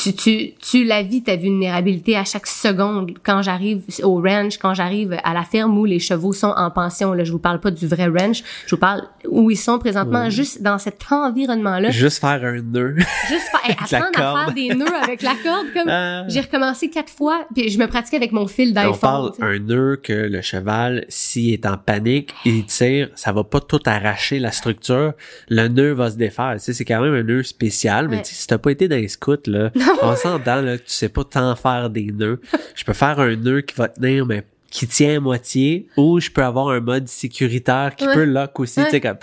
[0.00, 3.12] tu, tu, tu la vis, ta vulnérabilité à chaque seconde.
[3.24, 7.12] Quand j'arrive au ranch, quand j'arrive à la ferme où les chevaux sont en pension,
[7.14, 10.30] là, je vous parle pas du vrai ranch, je vous parle où ils sont présentement,
[10.30, 11.90] juste dans cet environnement-là.
[11.90, 12.94] Juste faire un nœud.
[13.28, 15.66] Juste fa- hey, apprendre à faire des nœuds avec la corde.
[15.74, 16.24] Comme Ah.
[16.28, 18.98] j'ai recommencé quatre fois, puis je me pratiquais avec mon fil On d'iPhone.
[19.00, 19.42] parle tu sais.
[19.44, 23.80] un nœud que le cheval, s'il est en panique, il tire, ça va pas tout
[23.86, 25.12] arracher la structure.
[25.48, 26.54] Le nœud va se défaire.
[26.54, 28.22] Tu sais, c'est quand même un nœud spécial, mais Ouais.
[28.24, 29.70] si t'as pas été dans les scouts, là,
[30.02, 32.40] on s'entend, là, que tu sais pas tant faire des nœuds.
[32.74, 36.28] Je peux faire un nœud qui va tenir, mais qui tient à moitié, ou je
[36.28, 38.12] peux avoir un mode sécuritaire qui Ouais.
[38.12, 39.16] peut lock aussi, tu sais, comme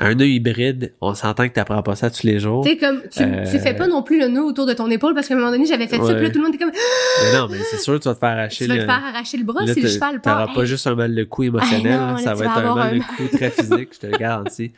[0.00, 2.64] un nœud hybride, on s'entend que t'apprends pas ça tous les jours.
[2.64, 4.90] Tu sais, comme, tu, Euh, tu fais pas non plus le nœud autour de ton
[4.90, 6.14] épaule parce qu'à un moment donné, j'avais fait ça, Ouais.
[6.14, 8.18] puis là, tout le monde était comme, Mais non, mais c'est sûr, tu vas te
[8.20, 8.80] faire arracher tu vas le...
[8.80, 10.38] te faire arracher le bras Là, si le cheval part.
[10.44, 12.38] T'auras pas Hey, juste un mal de cou émotionnel, Hey, non, là, là, ça tu
[12.38, 14.72] va vas être un mal un- de cou très physique, je te le garantis.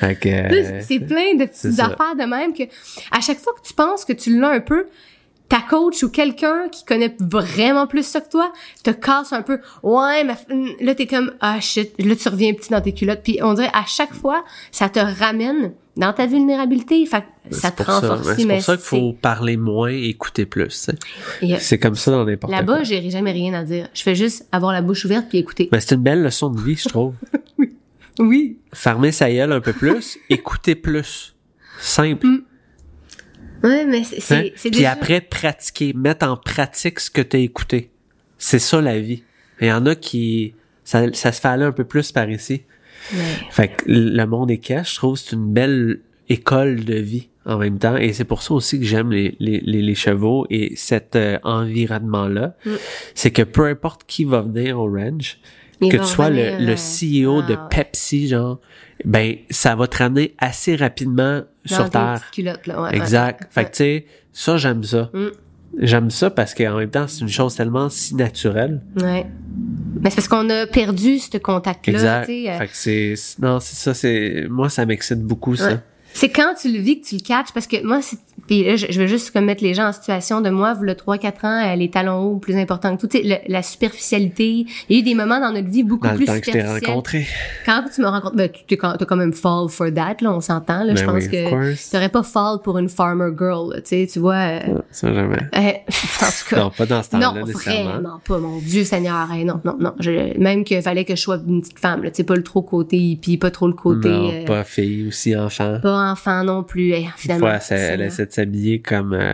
[0.00, 1.86] Fait que, Là, euh, c'est plein de c'est petites ça.
[1.86, 2.62] affaires de même que
[3.10, 4.86] à chaque fois que tu penses que tu l'as un peu,
[5.48, 8.50] ta coach ou quelqu'un qui connaît vraiment plus ça que toi
[8.82, 9.58] te casse un peu.
[9.82, 10.34] Ouais, mais
[10.80, 13.20] là t'es comme ah shit, là tu reviens petit dans tes culottes.
[13.22, 14.42] Puis on dirait à chaque fois
[14.72, 17.04] ça te ramène dans ta vulnérabilité.
[17.06, 18.00] Fait que ça c'est te pour ça.
[18.00, 18.26] renforce.
[18.26, 20.68] Ouais, C'est pour ça qu'il faut parler moins et écouter plus.
[20.68, 20.92] tu sais.
[21.40, 22.60] c'est- et, euh, C'est comme ça dans n'importe quoi.
[22.62, 23.88] Là-bas, j'ai jamais rien à dire.
[23.92, 25.68] Je fais juste avoir la bouche ouverte puis écouter.
[25.70, 27.14] Mais c'est une belle leçon de vie, je trouve.
[28.18, 28.58] Oui.
[28.72, 31.34] Fermer sa gueule un peu plus, écouter plus.
[31.80, 32.26] Simple.
[33.62, 34.20] Ouais, mais c'est hein?
[34.20, 34.92] c'est c'est Puis déjà...
[34.92, 37.90] après, pratiquer, mettre en pratique ce que tu as écouté.
[38.38, 39.24] C'est ça la vie.
[39.60, 40.54] Il y en a qui...
[40.84, 42.62] Ça, ça se fait aller un peu plus par ici.
[43.12, 43.18] Ouais.
[43.50, 47.58] Fait que le monde est cash, je trouve, c'est une belle école de vie en
[47.58, 47.96] même temps.
[47.96, 51.38] Et c'est pour ça aussi que j'aime les, les, les, les chevaux et cet euh,
[51.42, 52.54] environnement-là.
[52.64, 52.70] Mm.
[53.14, 55.38] C'est que peu importe qui va venir au ranch,
[55.90, 57.68] Que tu sois le, le euh, CEO de ah ouais.
[57.70, 58.60] Pepsi, genre,
[59.04, 62.30] ben, ça va te ramener assez rapidement Dans sur Terre.
[62.32, 62.82] culottes, là.
[62.82, 63.42] Ouais, Exact.
[63.42, 65.10] ouais, Fait que, tu sais, ça, j'aime ça.
[65.12, 65.26] Mm.
[65.80, 68.80] J'aime ça parce qu'en même temps, c'est une chose tellement si naturelle.
[69.00, 69.26] Ouais.
[70.00, 71.92] Mais c'est parce qu'on a perdu ce contact-là.
[71.92, 72.28] Exact.
[72.30, 75.80] euh, Fait que c'est, non, c'est ça, c'est, moi, ça m'excite beaucoup, ça.
[76.12, 78.76] C'est quand tu le vis que tu le catches parce que moi, c'est Puis là,
[78.76, 81.72] je, je veux juste comme mettre les gens en situation de moi, le 3-4 ans,
[81.72, 83.06] euh, les talons hauts plus importants que tout.
[83.06, 84.66] Tu sais, le- la superficialité.
[84.88, 86.50] Il y a eu des moments dans notre vie beaucoup Dans plus temps que je
[86.50, 86.90] t'ai superficiels.
[86.90, 87.26] rencontré.
[87.66, 90.40] Quand tu me rencontres, ben, tu quand, t'as quand même fall for that, là, on
[90.40, 90.94] s'entend, là.
[90.94, 94.08] je Ben pense oui, que t'aurais pas fall pour une farmer girl, là, tu sais,
[94.12, 94.34] tu vois.
[94.34, 95.36] euh, Non, Ça, jamais.
[95.36, 95.58] euh,
[96.22, 96.56] en tout cas.
[96.60, 99.30] Non, pas dans ce temps-là, Non, vraiment pas, mon Dieu Seigneur.
[99.32, 99.94] Hey, non, non, non.
[100.00, 102.10] Je- même qu'il fallait que je sois une petite femme, là.
[102.10, 104.08] Tu sais, pas le trop côté hippie, pas trop le côté.
[104.08, 105.78] non, euh, pas fille, aussi enfant.
[105.82, 106.92] pas enfant non plus.
[106.92, 107.46] Hey, finalement.
[107.48, 108.10] fois, elle.
[108.34, 109.32] S'habiller comme euh,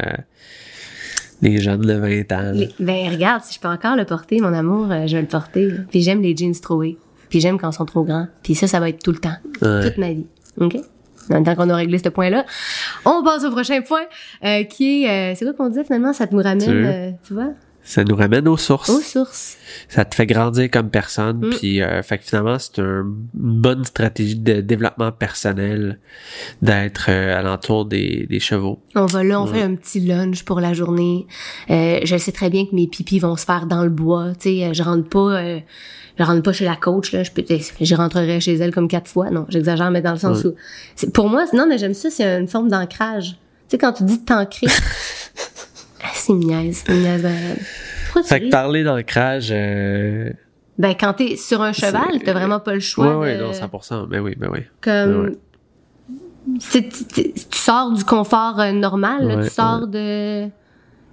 [1.43, 2.53] les jeunes de 20 ans.
[2.53, 5.29] Les- Ben, regarde, si je peux encore le porter, mon amour, euh, je vais le
[5.29, 5.67] porter.
[5.71, 5.79] là.
[5.91, 6.99] Puis j'aime les jeans troués.
[7.29, 8.27] Puis j'aime quand ils sont trop grands.
[8.43, 9.37] Puis ça, ça va être tout le temps.
[9.63, 9.85] Ouais.
[9.89, 10.27] Toute ma vie.
[10.61, 10.77] OK?
[11.29, 12.45] Maintenant qu'on a réglé ce point-là,
[13.05, 14.03] on passe au prochain point,
[14.45, 15.09] euh, qui est...
[15.33, 16.13] euh, c'est quoi qu'on disait finalement?
[16.13, 17.51] Ça te nous ramène, tu vois,
[17.83, 18.91] Ça nous ramène aux sources.
[18.91, 19.57] aux sources.
[19.89, 21.39] Ça te fait grandir comme personne.
[21.47, 21.51] Mm.
[21.51, 25.99] Puis, euh, fait que finalement, c'est un- une bonne stratégie de développement personnel
[26.63, 28.81] d'être euh, alentour des, des chevaux.
[28.95, 29.59] On va là, on Ouais.
[29.59, 31.27] fait un petit lunch pour la journée.
[31.71, 34.33] Euh, je sais très bien que mes pipis vont se faire dans le bois.
[34.39, 35.59] Tu sais, euh, je rentre pas, euh,
[36.19, 37.23] je rentre pas chez la coach là.
[37.25, 37.43] Je peux,
[37.81, 39.31] je rentrerai chez elle comme quatre fois.
[39.31, 40.53] Non, j'exagère, mais dans le sens Ouais.
[41.07, 42.11] où, pour moi, non, mais j'aime ça.
[42.11, 43.31] C'est une forme d'ancrage.
[43.69, 44.67] Tu sais, quand tu dis de t'ancrer,
[46.31, 47.59] c'est une niaise, malade.
[48.07, 50.31] Pourquoi tu Fait que parler d'ancrage, euh...
[50.79, 53.19] Ben, quand t'es sur un cheval, t'as vraiment pas le choix.
[53.19, 54.07] ouais, de- non, 100%.
[54.09, 54.61] Ben oui, ben oui.
[54.81, 55.33] comme Ouais.
[56.73, 60.47] tu, sors du confort euh, normal là, Ouais, tu sors de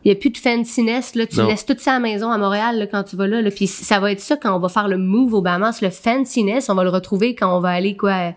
[0.05, 1.47] il y a plus de fanciness là tu Non.
[1.47, 3.68] laisses tout ça à la maison à Montréal là, quand tu vas là, là puis
[3.68, 6.76] ça va être ça quand on va faire le move au Bahamas le fanciness on
[6.76, 8.34] va le retrouver quand on va aller quoi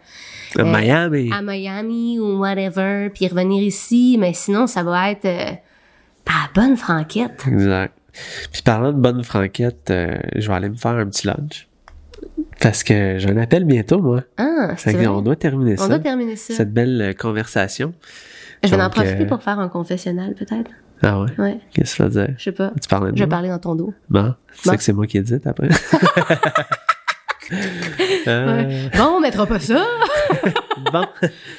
[0.58, 1.30] À Miami.
[1.32, 5.52] à Miami ou whatever puis revenir ici mais sinon ça va être euh,
[6.30, 7.92] à bonne franquette Exact.
[8.52, 11.68] Puis parlant de bonne franquette, euh, je vais aller me faire un petit lunch.
[12.60, 14.22] Parce que j'ai un appel bientôt, moi.
[14.36, 15.06] ah c'est vrai?
[15.06, 15.88] on doit terminer on ça.
[15.88, 17.94] doit terminer ça Cette belle euh, conversation.
[18.64, 20.70] je vais en profiter euh, pour faire un confessionnel peut-être
[21.02, 21.28] Ah ouais?
[21.38, 22.34] ouais Qu'est-ce que ça veut dire?
[22.36, 24.82] je sais pas Tu parlais de je parler dans ton dos Bon, tu sais que
[24.82, 25.68] c'est moi qui ai dit après?
[28.28, 28.90] Euh, Ouais.
[28.96, 29.84] bon on mettra pas ça
[30.92, 31.04] Bon.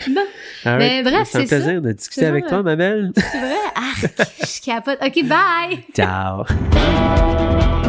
[0.07, 0.21] Bon.
[0.65, 1.55] All Mais bref, c'est un c'est ça.
[1.57, 3.11] plaisir de discuter avec toi, ma belle.
[3.15, 3.55] C'est vrai?
[3.75, 4.99] Ah, je capote.
[5.01, 5.79] OK, bye!
[5.95, 6.45] Ciao.